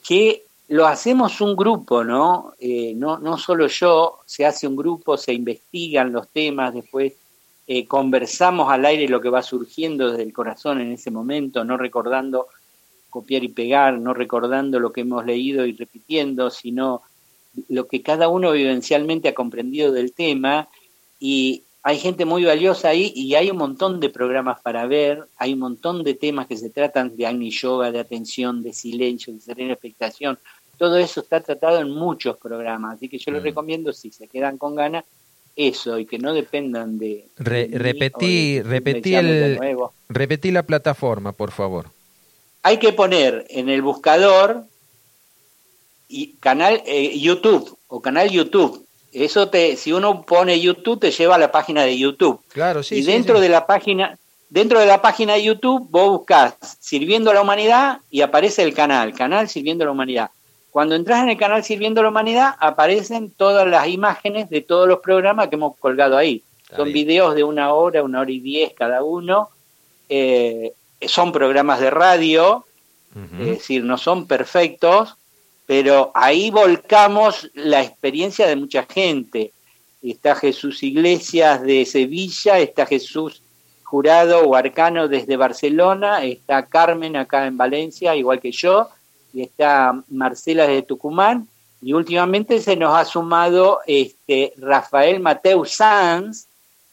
que 0.07 0.45
lo 0.69 0.87
hacemos 0.87 1.39
un 1.43 1.55
grupo, 1.55 2.03
¿no? 2.03 2.55
Eh, 2.61 2.95
no, 2.97 3.19
no 3.19 3.37
solo 3.37 3.67
yo, 3.67 4.21
se 4.25 4.47
hace 4.47 4.67
un 4.67 4.77
grupo, 4.77 5.19
se 5.19 5.35
investigan 5.35 6.13
los 6.13 6.29
temas, 6.29 6.73
después 6.73 7.13
eh, 7.73 7.87
conversamos 7.87 8.69
al 8.69 8.85
aire 8.85 9.07
lo 9.07 9.21
que 9.21 9.29
va 9.29 9.45
surgiendo 9.45 10.11
desde 10.11 10.25
el 10.25 10.33
corazón 10.33 10.81
en 10.81 10.91
ese 10.91 11.13
momento, 11.13 11.65
no 11.65 11.77
recordando 11.77 12.49
copiar 13.09 13.45
y 13.45 13.49
pegar, 13.49 13.97
no 13.97 14.13
recordando 14.13 14.81
lo 14.81 14.91
que 14.91 15.03
hemos 15.03 15.25
leído 15.25 15.65
y 15.65 15.75
repitiendo, 15.75 16.51
sino 16.51 17.03
lo 17.69 17.87
que 17.87 18.03
cada 18.03 18.27
uno 18.27 18.51
vivencialmente 18.51 19.29
ha 19.29 19.35
comprendido 19.35 19.93
del 19.93 20.13
tema 20.13 20.67
y 21.21 21.63
hay 21.85 22.01
gente 22.01 22.25
muy 22.25 22.45
valiosa 22.45 22.89
ahí 22.89 23.13
y 23.15 23.37
hay 23.37 23.53
un 23.53 23.59
montón 23.59 24.01
de 24.01 24.11
programas 24.11 24.61
para 24.63 24.85
ver, 24.87 25.29
hay 25.37 25.53
un 25.53 25.61
montón 25.61 26.03
de 26.03 26.15
temas 26.15 26.49
que 26.49 26.57
se 26.57 26.71
tratan 26.71 27.17
de 27.17 27.25
Agni 27.25 27.53
Yoga, 27.53 27.93
de 27.93 28.01
atención, 28.01 28.65
de 28.65 28.73
silencio, 28.73 29.33
de 29.33 29.39
serena 29.39 29.75
expectación. 29.75 30.41
Todo 30.77 30.97
eso 30.97 31.21
está 31.21 31.39
tratado 31.39 31.79
en 31.79 31.91
muchos 31.91 32.37
programas, 32.37 32.97
así 32.97 33.09
que 33.09 33.19
yo 33.19 33.31
les 33.31 33.43
mm. 33.43 33.45
recomiendo, 33.45 33.93
si 33.93 34.11
se 34.11 34.27
quedan 34.27 34.59
con 34.59 34.75
ganas, 34.75 35.05
eso 35.61 35.99
y 35.99 36.07
que 36.07 36.19
no 36.19 36.33
dependan 36.33 36.99
de... 36.99 37.27
repetí, 37.37 38.63
repetí, 38.63 39.15
el, 39.15 39.59
repetí 40.09 40.51
la 40.51 40.63
plataforma, 40.65 41.33
por 41.33 41.51
favor. 41.51 41.87
Hay 42.63 42.79
que 42.79 42.93
poner 42.93 43.47
en 43.51 43.69
el 43.69 43.83
buscador 43.83 44.65
y 46.09 46.35
canal 46.41 46.83
eh, 46.87 47.19
YouTube 47.19 47.79
o 47.89 48.01
canal 48.01 48.31
YouTube 48.31 48.87
eso 49.13 49.49
te, 49.49 49.77
si 49.77 49.93
uno 49.93 50.23
pone 50.23 50.61
YouTube, 50.61 51.01
te 51.01 51.11
lleva 51.11 51.35
a 51.35 51.39
la 51.39 51.51
página 51.51 51.83
de 51.83 51.99
YouTube. 51.99 52.41
Claro, 52.49 52.83
sí. 52.83 52.97
Y 52.97 53.03
dentro 53.03 53.41
de 53.41 53.49
la 53.49 53.67
página, 53.67 54.19
dentro 54.49 54.79
de 54.79 54.87
la 54.87 55.03
página 55.03 55.35
de 55.35 55.43
YouTube, 55.43 55.89
vos 55.91 56.19
buscas 56.19 56.55
Sirviendo 56.79 57.31
a 57.31 57.35
la 57.35 57.43
Humanidad 57.43 57.99
y 58.11 58.21
aparece 58.21 58.63
el 58.63 58.75
canal, 58.75 59.15
canal 59.15 59.49
Sirviendo 59.49 59.85
a 59.85 59.87
la 59.87 59.93
Humanidad. 59.93 60.31
Cuando 60.71 60.95
entras 60.95 61.23
en 61.23 61.31
el 61.31 61.37
canal 61.37 61.65
Sirviendo 61.65 62.01
a 62.01 62.05
la 62.05 62.11
Humanidad, 62.11 62.55
aparecen 62.61 63.31
todas 63.31 63.67
las 63.67 63.89
imágenes 63.89 64.49
de 64.51 64.61
todos 64.61 64.87
los 64.87 65.01
programas 65.01 65.49
que 65.49 65.57
hemos 65.57 65.77
colgado 65.77 66.17
ahí. 66.17 66.43
son 66.77 66.93
videos 66.93 67.35
de 67.35 67.43
una 67.43 67.73
hora, 67.73 68.05
una 68.05 68.21
hora 68.21 68.31
y 68.31 68.39
diez 68.39 68.73
cada 68.75 69.03
uno. 69.03 69.51
Eh, 70.09 70.73
son 71.07 71.33
programas 71.33 71.81
de 71.81 71.91
radio, 71.91 72.65
es 73.41 73.47
decir, 73.47 73.83
no 73.83 73.99
son 73.99 74.29
perfectos, 74.29 75.17
pero 75.67 76.13
ahí 76.15 76.51
volcamos 76.51 77.51
la 77.55 77.83
experiencia 77.83 78.47
de 78.47 78.57
mucha 78.57 78.85
gente. 78.85 79.53
Está 80.03 80.35
Jesús 80.37 80.83
Iglesias 80.83 81.63
de 81.63 81.85
Sevilla, 81.87 82.59
está 82.59 82.87
Jesús 82.87 83.43
Jurado 83.83 84.43
o 84.43 84.55
Arcano 84.55 85.09
desde 85.09 85.37
Barcelona, 85.37 86.25
está 86.25 86.67
Carmen 86.67 87.17
acá 87.17 87.47
en 87.47 87.57
Valencia, 87.57 88.15
igual 88.15 88.41
que 88.41 88.53
yo, 88.53 88.89
y 89.33 89.43
está 89.43 90.03
Marcela 90.09 90.67
de 90.67 90.83
Tucumán, 90.83 91.49
y 91.83 91.93
últimamente 91.93 92.61
se 92.61 92.77
nos 92.77 92.95
ha 92.95 93.05
sumado 93.05 93.81
este 93.87 94.53
Rafael 94.59 95.21
Mateo 95.21 95.65
Sanz, 95.65 96.47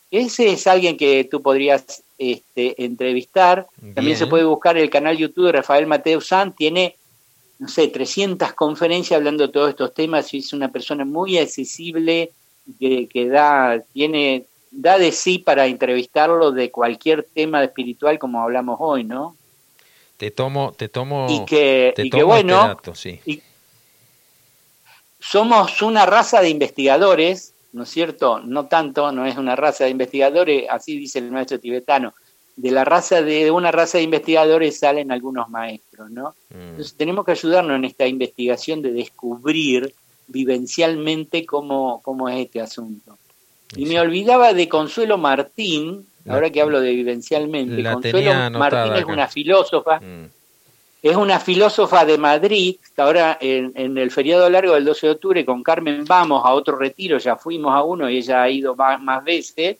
ese 0.09 0.51
es 0.51 0.65
alguien 0.67 0.95
que 0.95 1.25
tú 1.25 1.41
podrías 1.41 2.01
este, 2.17 2.81
entrevistar. 2.83 3.67
También 3.93 4.15
se 4.15 4.27
puede 4.27 4.45
buscar 4.45 4.77
el 4.77 4.89
canal 4.89 5.17
YouTube 5.17 5.47
de 5.47 5.51
Rafael 5.51 5.85
Mateo 5.85 6.21
Sanz, 6.21 6.55
tiene 6.55 6.95
no 7.59 7.67
sé, 7.67 7.87
300 7.87 8.53
conferencias 8.53 9.17
hablando 9.17 9.47
de 9.47 9.53
todos 9.53 9.69
estos 9.69 9.93
temas 9.93 10.33
y 10.33 10.39
es 10.39 10.53
una 10.53 10.71
persona 10.71 11.05
muy 11.05 11.37
accesible 11.37 12.31
que, 12.79 13.07
que 13.07 13.27
da, 13.27 13.81
tiene, 13.93 14.45
da 14.71 14.97
de 14.97 15.11
sí 15.11 15.39
para 15.39 15.65
entrevistarlo 15.65 16.51
de 16.51 16.69
cualquier 16.69 17.23
tema 17.33 17.63
espiritual 17.63 18.19
como 18.19 18.41
hablamos 18.41 18.77
hoy, 18.79 19.03
¿no? 19.03 19.35
Te 20.17 20.31
tomo, 20.31 20.73
te 20.75 20.89
tomo, 20.89 21.27
y 21.29 21.45
que, 21.45 21.93
y 21.95 22.09
que 22.09 22.23
bueno, 22.23 22.75
sí. 22.95 23.21
somos 25.19 25.81
una 25.83 26.07
raza 26.07 26.41
de 26.41 26.49
investigadores, 26.49 27.53
¿no 27.73 27.83
es 27.83 27.89
cierto? 27.89 28.39
No 28.39 28.65
tanto, 28.65 29.11
no 29.11 29.27
es 29.27 29.37
una 29.37 29.55
raza 29.55 29.83
de 29.83 29.91
investigadores, 29.91 30.65
así 30.71 30.97
dice 30.97 31.19
el 31.19 31.31
maestro 31.31 31.59
tibetano, 31.59 32.15
de 32.55 32.71
la 32.71 32.83
raza 32.83 33.21
de 33.21 33.51
una 33.51 33.71
raza 33.71 33.99
de 33.99 34.05
investigadores 34.05 34.79
salen 34.79 35.11
algunos 35.11 35.49
maestros, 35.49 36.09
¿no? 36.09 36.33
Mm. 36.49 36.69
Entonces 36.69 36.95
tenemos 36.95 37.23
que 37.23 37.31
ayudarnos 37.31 37.75
en 37.75 37.85
esta 37.85 38.07
investigación 38.07 38.81
de 38.81 38.93
descubrir 38.93 39.93
vivencialmente 40.27 41.45
cómo, 41.45 42.01
cómo 42.01 42.27
es 42.27 42.45
este 42.45 42.59
asunto. 42.59 43.17
Y 43.75 43.85
me 43.85 43.99
olvidaba 43.99 44.53
de 44.53 44.67
Consuelo 44.67 45.17
Martín, 45.19 46.07
ahora 46.27 46.49
que 46.49 46.61
hablo 46.61 46.81
de 46.81 46.91
vivencialmente, 46.91 47.83
Consuelo 47.83 48.51
Martín 48.51 48.95
es 48.95 49.05
una 49.05 49.27
filósofa, 49.27 49.99
mm. 49.99 50.25
es 51.03 51.15
una 51.15 51.39
filósofa 51.39 52.05
de 52.05 52.17
Madrid, 52.17 52.75
que 52.95 53.01
ahora 53.01 53.37
en, 53.39 53.71
en, 53.75 53.97
el 53.97 54.11
feriado 54.11 54.49
largo 54.49 54.73
del 54.73 54.85
12 54.85 55.07
de 55.07 55.13
octubre 55.13 55.45
con 55.45 55.63
Carmen 55.63 56.05
vamos 56.05 56.43
a 56.45 56.53
otro 56.53 56.77
retiro, 56.77 57.17
ya 57.17 57.35
fuimos 57.35 57.73
a 57.73 57.83
uno 57.83 58.09
y 58.09 58.17
ella 58.17 58.43
ha 58.43 58.49
ido 58.49 58.75
más, 58.75 59.01
más 59.01 59.23
veces, 59.23 59.77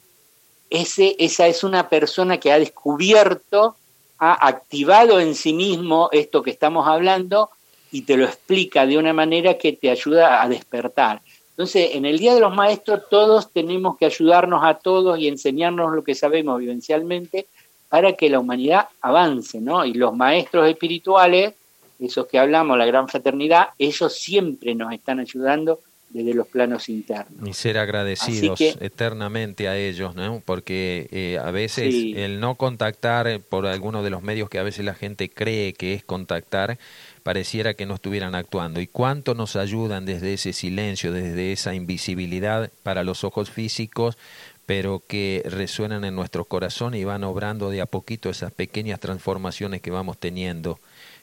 ese, 0.70 1.16
esa 1.20 1.48
es 1.48 1.64
una 1.64 1.88
persona 1.88 2.38
que 2.38 2.52
ha 2.52 2.60
descubierto, 2.60 3.76
ha 4.20 4.48
activado 4.48 5.20
en 5.20 5.36
sí 5.36 5.54
mismo 5.54 6.10
esto 6.12 6.42
que 6.42 6.52
estamos 6.52 6.88
hablando 6.88 7.50
y 7.92 8.02
te 8.02 8.18
lo 8.18 8.26
explica 8.26 8.86
de 8.86 8.98
una 8.98 9.14
manera 9.14 9.58
que 9.58 9.74
te 9.74 9.90
ayuda 9.90 10.42
a 10.42 10.50
despertar. 10.50 11.22
Entonces, 11.58 11.96
en 11.96 12.06
el 12.06 12.20
Día 12.20 12.36
de 12.36 12.39
los 12.39 12.54
Maestros 12.54 13.10
todos 13.10 13.52
tenemos 13.52 13.98
que 13.98 14.06
ayudarnos 14.06 14.63
a 14.63 14.76
todos 14.76 15.17
y 15.17 15.28
enseñarnos 15.28 15.91
lo 15.91 16.04
que 16.04 16.13
sabemos 16.13 16.60
vivencialmente 16.60 17.48
para 17.89 18.13
que 18.13 18.30
la 18.30 18.38
humanidad 18.38 18.89
avance, 19.02 19.60
¿no? 19.60 19.84
Y 19.84 19.96
los 19.96 20.15
maestros 20.15 20.70
espirituales, 20.70 21.56
esos 22.00 22.28
que 22.28 22.38
hablamos, 22.38 22.78
la 22.78 22.86
gran 22.86 23.08
fraternidad, 23.08 23.70
ellos 23.80 24.13
siempre 24.13 24.76
nos 24.76 24.93
están 24.93 25.20
ayudando 25.20 25.80
desde 26.10 26.34
los 26.34 26.48
planos 26.48 26.89
internos. 26.89 27.48
Y 27.48 27.54
ser 27.54 27.78
agradecidos 27.78 28.60
eternamente 28.62 29.67
a 29.67 29.78
ellos, 29.78 30.15
¿no? 30.15 30.41
Porque 30.46 31.08
eh, 31.12 31.38
a 31.38 31.52
veces 31.52 31.93
el 32.15 32.39
no 32.39 32.56
contactar 32.56 33.41
por 33.41 33.65
alguno 33.65 34.04
de 34.04 34.10
los 34.10 34.24
medios 34.24 34.50
que 34.50 34.60
a 34.60 34.63
veces 34.63 34.86
la 34.86 34.93
gente 34.93 35.30
cree 35.30 35.74
que 35.74 35.93
es 35.93 36.04
contactar, 36.04 36.78
pareciera 37.24 37.74
que 37.74 37.86
no 37.86 37.96
estuvieran 37.96 38.36
actuando. 38.36 38.80
¿Y 38.80 38.88
cuánto 38.88 39.36
nos 39.36 39.56
ayudan 39.56 40.06
desde 40.06 40.34
ese 40.34 40.54
silencio, 40.54 41.12
desde 41.12 41.52
esa 41.52 41.76
invisibilidad 41.76 42.72
para 42.84 43.04
los 43.04 43.24
ojos 43.24 43.50
físicos, 43.50 44.17
pero 44.65 45.02
que 45.06 45.43
resuenan 45.46 46.04
en 46.06 46.15
nuestro 46.15 46.46
corazón 46.46 46.93
y 46.93 47.04
van 47.04 47.24
obrando 47.24 47.70
de 47.70 47.82
a 47.82 47.86
poquito 47.86 48.30
esas 48.30 48.54
pequeñas 48.54 49.00
transformaciones 49.00 49.82
que 49.82 49.91
vamos 49.91 50.17
teniendo? 50.17 50.80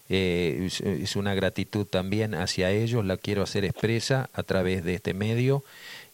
Eh, 0.09 0.69
es, 0.71 1.17
una 1.17 1.35
gratitud 1.35 1.87
también 1.87 2.35
hacia 2.35 2.71
ellos, 2.71 3.05
la 3.07 3.17
quiero 3.17 3.43
hacer 3.43 3.65
expresa 3.65 4.29
a 4.35 4.43
través 4.43 4.85
de 4.85 4.97
este 4.97 5.15
medio 5.15 5.65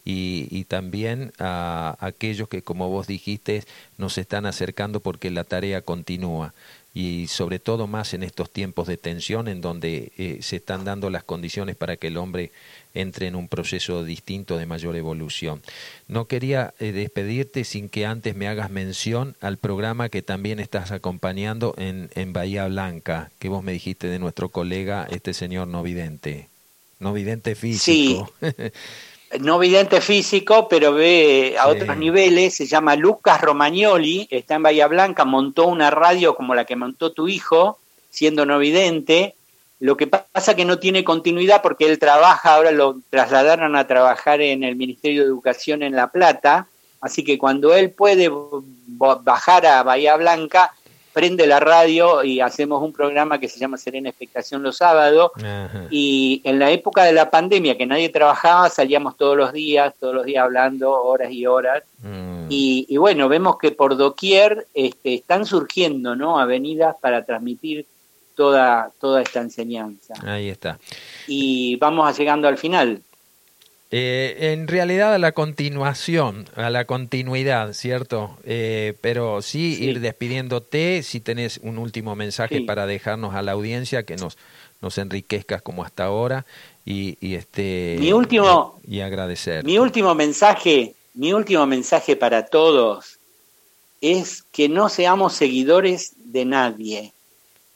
y, 0.05 0.46
y, 0.50 0.64
también 0.64 1.33
a 1.38 1.96
aquellos 1.98 2.48
que, 2.48 2.62
como 2.62 2.88
vos 2.88 3.09
dijiste, 3.09 3.64
nos 3.98 4.16
están 4.16 4.46
acercando 4.46 5.00
porque 5.00 5.31
la 5.31 5.44
tarea 5.44 5.83
continúa 5.83 6.55
y 6.92 7.29
sobre 7.29 7.61
todo 7.61 7.87
más 7.87 8.14
en 8.14 8.22
estos 8.22 8.50
tiempos 8.50 8.88
de 8.88 8.96
tensión 8.96 9.46
en 9.46 9.61
donde 9.61 10.12
eh, 10.18 10.38
se 10.42 10.57
están 10.57 10.85
dando 10.85 11.09
las 11.09 11.22
condiciones 11.22 11.76
para 11.76 11.96
que 11.96 12.09
el 12.09 12.16
hombre 12.16 12.50
entre 12.94 13.29
en 13.29 13.37
un 13.37 13.46
proceso 13.46 14.05
distinto 14.05 14.59
de 14.59 14.66
mayor 14.66 14.96
evolución. 14.96 15.62
No 16.09 16.26
quería 16.26 16.74
eh, 16.81 16.90
despedirte 16.90 17.62
sin 17.62 17.88
que 17.88 18.07
antes 18.07 18.35
me 18.35 18.48
hagas 18.48 18.70
mención 18.70 19.37
al 19.40 19.57
programa 19.57 20.09
que 20.09 20.22
también 20.22 20.59
estás 20.59 20.90
acompañando 20.90 21.74
en, 21.76 22.11
en 22.16 22.33
Bahía 22.33 22.66
Blanca, 22.66 23.31
que 23.38 23.48
vos 23.48 23.62
me 23.62 23.72
dijiste 23.72 24.09
de 24.09 24.18
nuestro 24.18 24.48
colega, 24.48 25.07
este 25.11 25.33
señor 25.33 25.68
no 25.68 25.85
vidente, 25.85 26.48
no 26.98 27.12
vidente 27.12 27.55
físico. 27.55 28.33
Sí. 28.40 28.46
no 29.38 29.58
vidente 29.58 30.00
físico, 30.00 30.66
pero 30.68 30.92
ve 30.92 31.56
a 31.58 31.68
otros 31.68 31.96
niveles, 31.96 32.54
se 32.54 32.66
llama 32.66 32.96
Lucas 32.96 33.40
Romagnoli, 33.40 34.26
está 34.30 34.56
en 34.56 34.64
Bahía 34.64 34.88
Blanca, 34.88 35.24
montó 35.24 35.66
una 35.66 35.90
radio 35.90 36.34
como 36.34 36.54
la 36.54 36.64
que 36.64 36.74
montó 36.74 37.12
tu 37.12 37.28
hijo, 37.28 37.78
siendo 38.10 38.44
no 38.44 38.58
vidente, 38.58 39.34
lo 39.78 39.96
que 39.96 40.08
pasa 40.08 40.56
que 40.56 40.64
no 40.64 40.78
tiene 40.78 41.04
continuidad 41.04 41.62
porque 41.62 41.86
él 41.86 41.98
trabaja, 41.98 42.54
ahora 42.54 42.72
lo 42.72 42.96
trasladaron 43.08 43.76
a 43.76 43.86
trabajar 43.86 44.40
en 44.40 44.64
el 44.64 44.74
Ministerio 44.74 45.22
de 45.22 45.28
Educación 45.28 45.82
en 45.82 45.94
La 45.94 46.08
Plata, 46.08 46.66
así 47.00 47.22
que 47.22 47.38
cuando 47.38 47.74
él 47.74 47.90
puede 47.90 48.30
bajar 48.88 49.64
a 49.64 49.82
Bahía 49.84 50.16
Blanca, 50.16 50.74
prende 51.12 51.46
la 51.46 51.61
radio 51.61 52.23
y 52.23 52.40
hacemos 52.40 52.83
un 52.83 52.92
programa 52.92 53.38
que 53.38 53.49
se 53.49 53.59
llama 53.59 53.77
Serena 53.77 54.11
Expectación 54.11 54.62
los 54.62 54.77
sábados. 54.77 55.33
Y 55.90 56.40
en 56.44 56.59
la 56.59 56.70
época 56.70 57.05
de 57.05 57.12
la 57.12 57.31
pandemia, 57.31 57.77
que 57.77 57.87
nadie 57.87 58.09
trabajaba, 58.09 58.68
salíamos 58.68 59.16
todos 59.16 59.37
los 59.37 59.53
días, 59.53 59.94
todos 59.99 60.14
los 60.14 60.25
días 60.25 60.44
hablando 60.44 60.90
horas 60.90 61.31
y 61.33 61.46
horas. 61.46 61.83
Mm. 62.03 62.46
Y, 62.49 62.96
bueno, 62.96 63.29
vemos 63.29 63.59
que 63.59 63.70
por 63.70 63.96
doquier 63.96 64.66
este, 64.75 65.14
están 65.14 65.46
surgiendo 65.46 66.16
¿no? 66.16 66.38
avenidas 66.38 66.96
para 67.01 67.25
transmitir 67.25 67.87
toda, 68.35 68.90
toda 69.01 69.23
esta 69.23 69.40
enseñanza. 69.40 70.14
Ahí 70.25 70.49
está. 70.49 70.79
Y 71.27 71.77
vamos 71.77 72.16
llegando 72.16 72.49
al 72.49 72.59
final. 72.59 73.03
Eh, 73.92 74.53
en 74.53 74.68
realidad 74.68 75.14
a 75.14 75.18
la 75.18 75.33
continuación, 75.33 76.48
a 76.55 76.70
la 76.70 76.85
continuidad, 76.85 77.72
¿cierto? 77.72 78.38
Eh, 78.44 78.94
pero 79.00 79.42
sí, 79.42 79.79
ir 79.83 79.98
despidiéndote, 79.98 81.03
si 81.03 81.18
tenés 81.18 81.59
un 81.64 81.76
último 81.76 82.14
mensaje 82.14 82.61
para 82.61 82.87
dejarnos 82.87 83.35
a 83.35 83.42
la 83.42 83.53
audiencia 83.53 84.05
que 84.05 84.14
nos, 84.14 84.38
nos 84.81 84.96
enriquezcas 84.98 85.61
como 85.61 85.83
hasta 85.83 86.05
ahora 86.05 86.46
y, 86.85 87.18
y 87.20 87.35
este 87.35 87.96
mi 87.98 88.12
último 88.12 88.79
y, 88.87 89.00
agradecer. 89.00 89.64
Mi 89.64 89.79
último 89.79 90.14
mensaje, 90.14 90.94
mi 91.14 91.33
último 91.33 91.66
mensaje 91.66 92.14
para 92.14 92.46
todos 92.46 93.18
es 94.00 94.44
que 94.53 94.68
no 94.68 94.88
seamos 94.88 95.33
seguidores 95.35 96.12
de 96.16 96.44
nadie, 96.44 97.12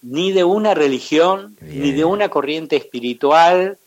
ni 0.01 0.31
de 0.31 0.45
una 0.45 0.75
religión, 0.75 1.57
ni 1.61 1.91
de 1.91 2.05
una 2.05 2.29
corriente 2.29 2.77
espiritual, 2.77 3.79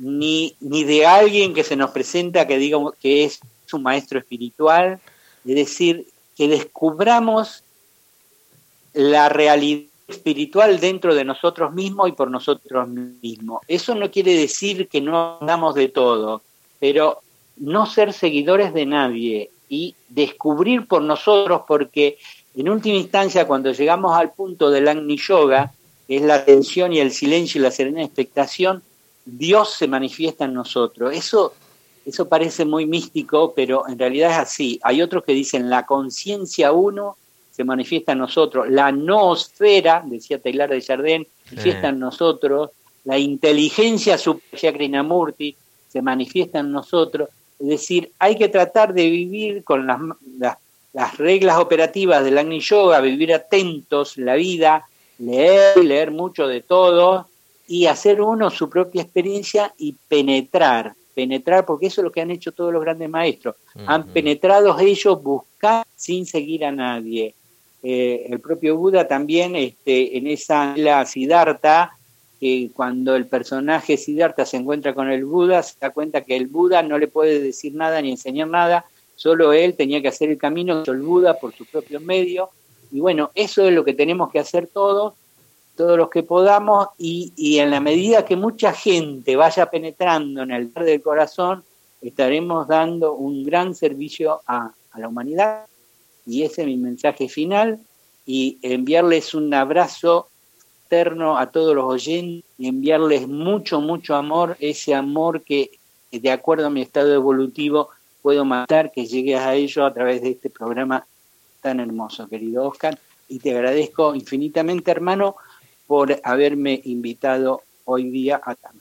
ni, 0.00 0.56
ni 0.60 0.84
de 0.84 1.04
alguien 1.04 1.52
que 1.52 1.62
se 1.62 1.76
nos 1.76 1.90
presenta 1.90 2.46
que 2.46 2.56
diga 2.56 2.78
que 3.00 3.24
es 3.24 3.40
un 3.72 3.82
maestro 3.82 4.18
espiritual, 4.18 4.98
Es 5.44 5.54
decir, 5.54 6.06
que 6.36 6.48
descubramos 6.48 7.62
la 8.94 9.28
realidad 9.28 9.88
espiritual 10.08 10.80
dentro 10.80 11.14
de 11.14 11.24
nosotros 11.24 11.72
mismos 11.72 12.08
y 12.08 12.12
por 12.12 12.30
nosotros 12.30 12.88
mismos. 12.88 13.60
Eso 13.68 13.94
no 13.94 14.10
quiere 14.10 14.34
decir 14.34 14.88
que 14.88 15.00
no 15.00 15.38
hagamos 15.40 15.74
de 15.74 15.88
todo, 15.88 16.42
pero 16.80 17.20
no 17.58 17.86
ser 17.86 18.12
seguidores 18.12 18.72
de 18.72 18.86
nadie 18.86 19.50
y 19.68 19.94
descubrir 20.08 20.86
por 20.88 21.02
nosotros, 21.02 21.62
porque 21.68 22.18
en 22.56 22.68
última 22.70 22.96
instancia, 22.96 23.46
cuando 23.46 23.70
llegamos 23.70 24.16
al 24.16 24.32
punto 24.32 24.70
del 24.70 24.88
Agni 24.88 25.16
Yoga, 25.16 25.72
que 26.08 26.16
es 26.16 26.22
la 26.22 26.36
atención 26.36 26.92
y 26.92 26.98
el 26.98 27.12
silencio 27.12 27.60
y 27.60 27.62
la 27.62 27.70
serena 27.70 28.02
expectación, 28.02 28.82
Dios 29.24 29.74
se 29.74 29.86
manifiesta 29.86 30.44
en 30.44 30.54
nosotros. 30.54 31.14
Eso, 31.14 31.54
eso 32.04 32.28
parece 32.28 32.64
muy 32.64 32.86
místico, 32.86 33.52
pero 33.54 33.88
en 33.88 33.98
realidad 33.98 34.30
es 34.32 34.38
así. 34.38 34.80
Hay 34.82 35.02
otros 35.02 35.24
que 35.24 35.32
dicen 35.32 35.70
la 35.70 35.86
conciencia 35.86 36.72
uno 36.72 37.16
se 37.50 37.64
manifiesta 37.64 38.12
en 38.12 38.18
nosotros, 38.18 38.70
la 38.70 38.90
noosfera, 38.90 40.02
decía 40.06 40.40
Taylor 40.40 40.70
de 40.70 40.80
Jardín, 40.80 41.26
manifiesta 41.50 41.88
en 41.88 41.98
nosotros, 41.98 42.70
la 43.04 43.18
inteligencia 43.18 44.16
Krishnamurti 44.16 45.56
se 45.88 46.00
manifiesta 46.00 46.60
en 46.60 46.72
nosotros. 46.72 47.28
Es 47.58 47.66
decir, 47.66 48.12
hay 48.18 48.36
que 48.36 48.48
tratar 48.48 48.94
de 48.94 49.10
vivir 49.10 49.64
con 49.64 49.86
las, 49.86 50.00
las, 50.92 51.18
reglas 51.18 51.58
operativas 51.58 52.24
del 52.24 52.38
Agni 52.38 52.60
Yoga, 52.60 53.00
vivir 53.00 53.34
atentos 53.34 54.16
la 54.16 54.34
vida, 54.34 54.86
leer, 55.18 55.76
leer 55.84 56.10
mucho 56.10 56.46
de 56.46 56.62
todo 56.62 57.26
y 57.70 57.86
hacer 57.86 58.20
uno 58.20 58.50
su 58.50 58.68
propia 58.68 59.02
experiencia 59.02 59.72
y 59.78 59.92
penetrar, 60.08 60.92
penetrar, 61.14 61.64
porque 61.64 61.86
eso 61.86 62.00
es 62.00 62.04
lo 62.04 62.10
que 62.10 62.20
han 62.20 62.32
hecho 62.32 62.50
todos 62.50 62.72
los 62.72 62.82
grandes 62.82 63.08
maestros. 63.08 63.54
Han 63.86 64.08
penetrado 64.08 64.76
ellos 64.80 65.22
buscar 65.22 65.86
sin 65.94 66.26
seguir 66.26 66.64
a 66.64 66.72
nadie. 66.72 67.32
Eh, 67.84 68.26
el 68.28 68.40
propio 68.40 68.76
Buda 68.76 69.06
también 69.06 69.54
este, 69.54 70.18
en 70.18 70.26
esa 70.26 70.76
la 70.76 71.06
Siddhartha, 71.06 71.92
que 72.40 72.72
cuando 72.74 73.14
el 73.14 73.28
personaje 73.28 73.96
Siddhartha 73.96 74.44
se 74.44 74.56
encuentra 74.56 74.92
con 74.92 75.08
el 75.08 75.24
Buda, 75.24 75.62
se 75.62 75.76
da 75.78 75.90
cuenta 75.90 76.22
que 76.22 76.36
el 76.36 76.48
Buda 76.48 76.82
no 76.82 76.98
le 76.98 77.06
puede 77.06 77.38
decir 77.38 77.72
nada 77.76 78.02
ni 78.02 78.10
enseñar 78.10 78.48
nada, 78.48 78.84
solo 79.14 79.52
él 79.52 79.76
tenía 79.76 80.02
que 80.02 80.08
hacer 80.08 80.28
el 80.28 80.38
camino, 80.38 80.82
el 80.84 81.02
Buda 81.02 81.34
por 81.38 81.54
sus 81.54 81.68
propios 81.68 82.02
medios. 82.02 82.48
Y 82.90 82.98
bueno, 82.98 83.30
eso 83.36 83.64
es 83.64 83.72
lo 83.72 83.84
que 83.84 83.94
tenemos 83.94 84.32
que 84.32 84.40
hacer 84.40 84.66
todos, 84.66 85.14
todos 85.80 85.96
los 85.96 86.10
que 86.10 86.22
podamos, 86.22 86.88
y, 86.98 87.56
en 87.58 87.70
la 87.70 87.80
medida 87.80 88.26
que 88.26 88.36
mucha 88.36 88.74
gente 88.74 89.34
vaya 89.34 89.70
penetrando 89.70 90.42
en 90.42 90.50
el 90.50 90.74
del 90.74 91.00
corazón, 91.00 91.64
estaremos 92.02 92.68
dando 92.68 93.14
un 93.14 93.42
gran 93.42 93.74
servicio 93.74 94.42
a, 94.46 94.72
la 94.98 95.08
humanidad 95.08 95.64
y 96.26 96.42
ese 96.42 96.62
es 96.62 96.66
mi 96.66 96.76
mensaje 96.76 97.30
final 97.30 97.78
y 98.26 98.58
enviarles 98.60 99.32
un 99.32 99.54
abrazo 99.54 100.28
eterno 100.84 101.38
a 101.38 101.50
todos 101.50 101.74
los 101.74 101.84
oyentes 101.84 102.44
y 102.58 102.68
enviarles 102.68 103.26
mucho, 103.26 103.80
mucho 103.80 104.16
amor, 104.16 104.58
ese 104.60 104.94
amor 104.94 105.40
que 105.42 105.70
de 106.12 106.30
acuerdo 106.30 106.66
a 106.66 106.70
mi 106.70 106.82
estado 106.82 107.14
evolutivo 107.14 107.88
puedo 108.20 108.44
matar, 108.44 108.92
que 108.92 109.06
llegue 109.06 109.36
a 109.36 109.54
ello 109.54 109.86
a 109.86 109.94
través 109.94 110.20
de 110.20 110.32
este 110.32 110.50
programa 110.50 111.06
tan 111.62 111.80
hermoso, 111.80 112.28
querido 112.28 112.68
Oscar. 112.68 112.98
Y 113.28 113.38
te 113.38 113.52
agradezco 113.52 114.12
infinitamente, 114.14 114.90
hermano, 114.90 115.36
por 115.90 116.20
haberme 116.22 116.80
invitado 116.84 117.64
hoy 117.84 118.10
día 118.10 118.40
a 118.44 118.54
tanto. 118.54 118.78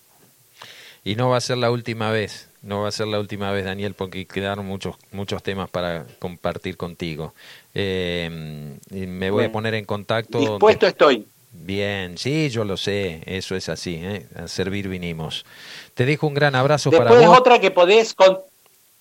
Y 1.04 1.16
no 1.16 1.30
va 1.30 1.38
a 1.38 1.42
ser 1.42 1.58
la 1.58 1.72
última 1.72 2.12
vez. 2.12 2.50
No 2.62 2.84
va 2.84 2.90
a 2.90 2.92
ser 2.92 3.08
la 3.08 3.20
última 3.20 3.52
vez, 3.52 3.66
Daniel, 3.66 3.96
porque 3.96 4.28
quedaron 4.28 4.68
muchos, 4.68 4.96
muchos 5.12 5.42
temas 5.42 5.72
para 5.72 6.06
compartir 6.20 6.78
contigo. 6.78 7.34
Eh, 7.74 8.78
me 8.92 9.32
voy 9.32 9.46
a 9.46 9.52
poner 9.52 9.74
en 9.74 9.86
contacto. 9.86 10.38
Dispuesto 10.38 10.86
estoy. 10.86 11.26
Bien, 11.52 12.16
sí, 12.16 12.52
yo 12.52 12.64
lo 12.64 12.78
sé, 12.78 13.24
eso 13.26 13.56
es 13.56 13.70
así, 13.70 13.96
¿eh? 13.96 14.28
a 14.36 14.48
servir 14.48 14.88
vinimos. 14.88 15.48
Te 15.96 16.06
dejo 16.06 16.28
un 16.28 16.36
gran 16.36 16.54
abrazo 16.54 16.92
para 16.92 17.12
vos. 17.12 17.40
otra 17.40 17.58
que 17.58 17.72
podés, 17.72 18.14
con... 18.14 18.38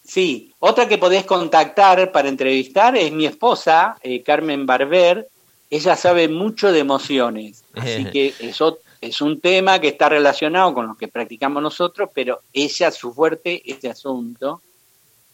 sí, 0.03 0.55
otra 0.61 0.89
que 0.89 0.97
podés 0.97 1.27
contactar 1.27 2.11
para 2.11 2.31
entrevistar 2.31 2.97
es 2.97 3.13
mi 3.13 3.27
esposa, 3.27 3.99
eh, 4.03 4.23
Carmen 4.23 4.65
Barber. 4.65 5.29
Ella 5.71 5.97
sabe 5.97 6.29
mucho 6.29 6.73
de 6.73 6.79
emociones, 6.79 7.65
así 7.75 8.05
que 8.13 8.35
eso 8.39 8.79
es 9.01 9.21
un 9.21 9.41
tema 9.41 9.81
que 9.81 9.89
está 9.89 10.09
relacionado 10.09 10.75
con 10.75 10.87
lo 10.87 10.97
que 10.97 11.09
practicamos 11.09 11.63
nosotros, 11.63 12.11
pero 12.15 12.41
ella, 12.53 12.91
su 12.91 13.13
fuerte, 13.13 13.63
este 13.65 13.89
asunto. 13.89 14.61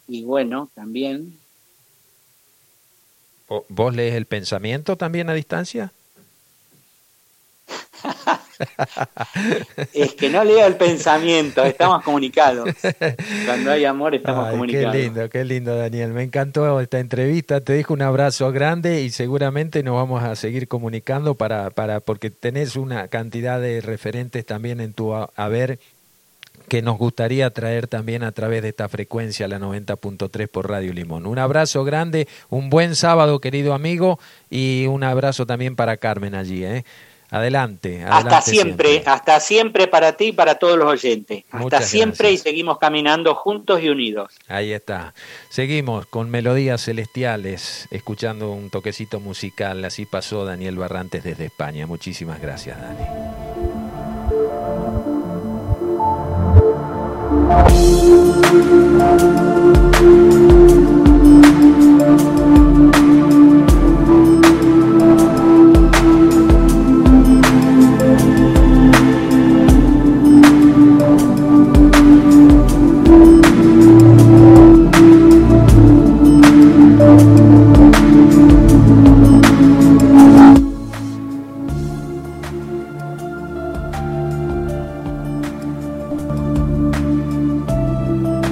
Y 0.07 0.23
bueno, 0.23 0.69
también. 0.75 1.39
¿Vos 3.47 3.95
lees 3.95 4.15
el 4.15 4.25
pensamiento 4.25 4.97
también 4.97 5.29
a 5.29 5.33
distancia? 5.33 5.91
es 9.93 10.13
que 10.13 10.29
no 10.29 10.43
leo 10.43 10.65
el 10.65 10.75
pensamiento, 10.75 11.63
estamos 11.63 12.03
comunicados. 12.03 12.69
Cuando 13.45 13.71
hay 13.71 13.85
amor 13.85 14.15
estamos 14.15 14.51
comunicados. 14.51 14.93
Qué 14.93 15.01
lindo, 15.01 15.29
qué 15.29 15.45
lindo, 15.45 15.75
Daniel. 15.75 16.13
Me 16.13 16.23
encantó 16.23 16.79
esta 16.79 16.99
entrevista. 16.99 17.61
Te 17.61 17.73
dejo 17.73 17.93
un 17.93 18.01
abrazo 18.01 18.51
grande 18.51 19.01
y 19.01 19.09
seguramente 19.09 19.83
nos 19.83 19.95
vamos 19.95 20.23
a 20.23 20.35
seguir 20.35 20.67
comunicando 20.67 21.35
para, 21.35 21.69
para 21.69 21.99
porque 21.99 22.29
tenés 22.29 22.75
una 22.75 23.07
cantidad 23.07 23.59
de 23.59 23.81
referentes 23.81 24.45
también 24.45 24.79
en 24.79 24.93
tu 24.93 25.13
haber 25.13 25.79
que 26.67 26.81
nos 26.81 26.97
gustaría 26.97 27.49
traer 27.51 27.87
también 27.87 28.23
a 28.23 28.31
través 28.31 28.63
de 28.63 28.69
esta 28.69 28.89
frecuencia, 28.89 29.47
la 29.47 29.59
90.3 29.59 30.47
por 30.47 30.69
Radio 30.69 30.93
Limón. 30.93 31.27
Un 31.27 31.37
abrazo 31.37 31.83
grande, 31.83 32.27
un 32.49 32.71
buen 32.71 32.95
sábado, 32.95 33.39
querido 33.39 33.75
amigo, 33.75 34.19
y 34.49 34.87
un 34.87 35.03
abrazo 35.03 35.45
también 35.45 35.75
para 35.75 35.97
Carmen 35.97 36.33
allí. 36.33 36.65
¿eh? 36.65 36.83
Adelante, 37.35 38.01
Hasta 38.07 38.41
siempre, 38.41 39.03
hasta 39.05 39.41
siempre 39.41 39.87
para 39.87 40.13
ti 40.13 40.27
y 40.27 40.31
para 40.31 40.55
todos 40.55 40.77
los 40.77 40.87
oyentes. 40.87 41.43
Hasta 41.51 41.81
siempre 41.81 42.31
y 42.31 42.37
seguimos 42.37 42.77
caminando 42.79 43.35
juntos 43.35 43.83
y 43.83 43.89
unidos. 43.89 44.31
Ahí 44.47 44.71
está. 44.71 45.13
Seguimos 45.49 46.05
con 46.05 46.29
melodías 46.29 46.85
celestiales, 46.85 47.89
escuchando 47.91 48.53
un 48.53 48.69
toquecito 48.69 49.19
musical. 49.19 49.83
Así 49.83 50.05
pasó 50.05 50.45
Daniel 50.45 50.77
Barrantes 50.77 51.25
desde 51.25 51.47
España. 51.47 51.85
Muchísimas 51.85 52.39
gracias, 52.39 52.77
Dani. 52.79 53.03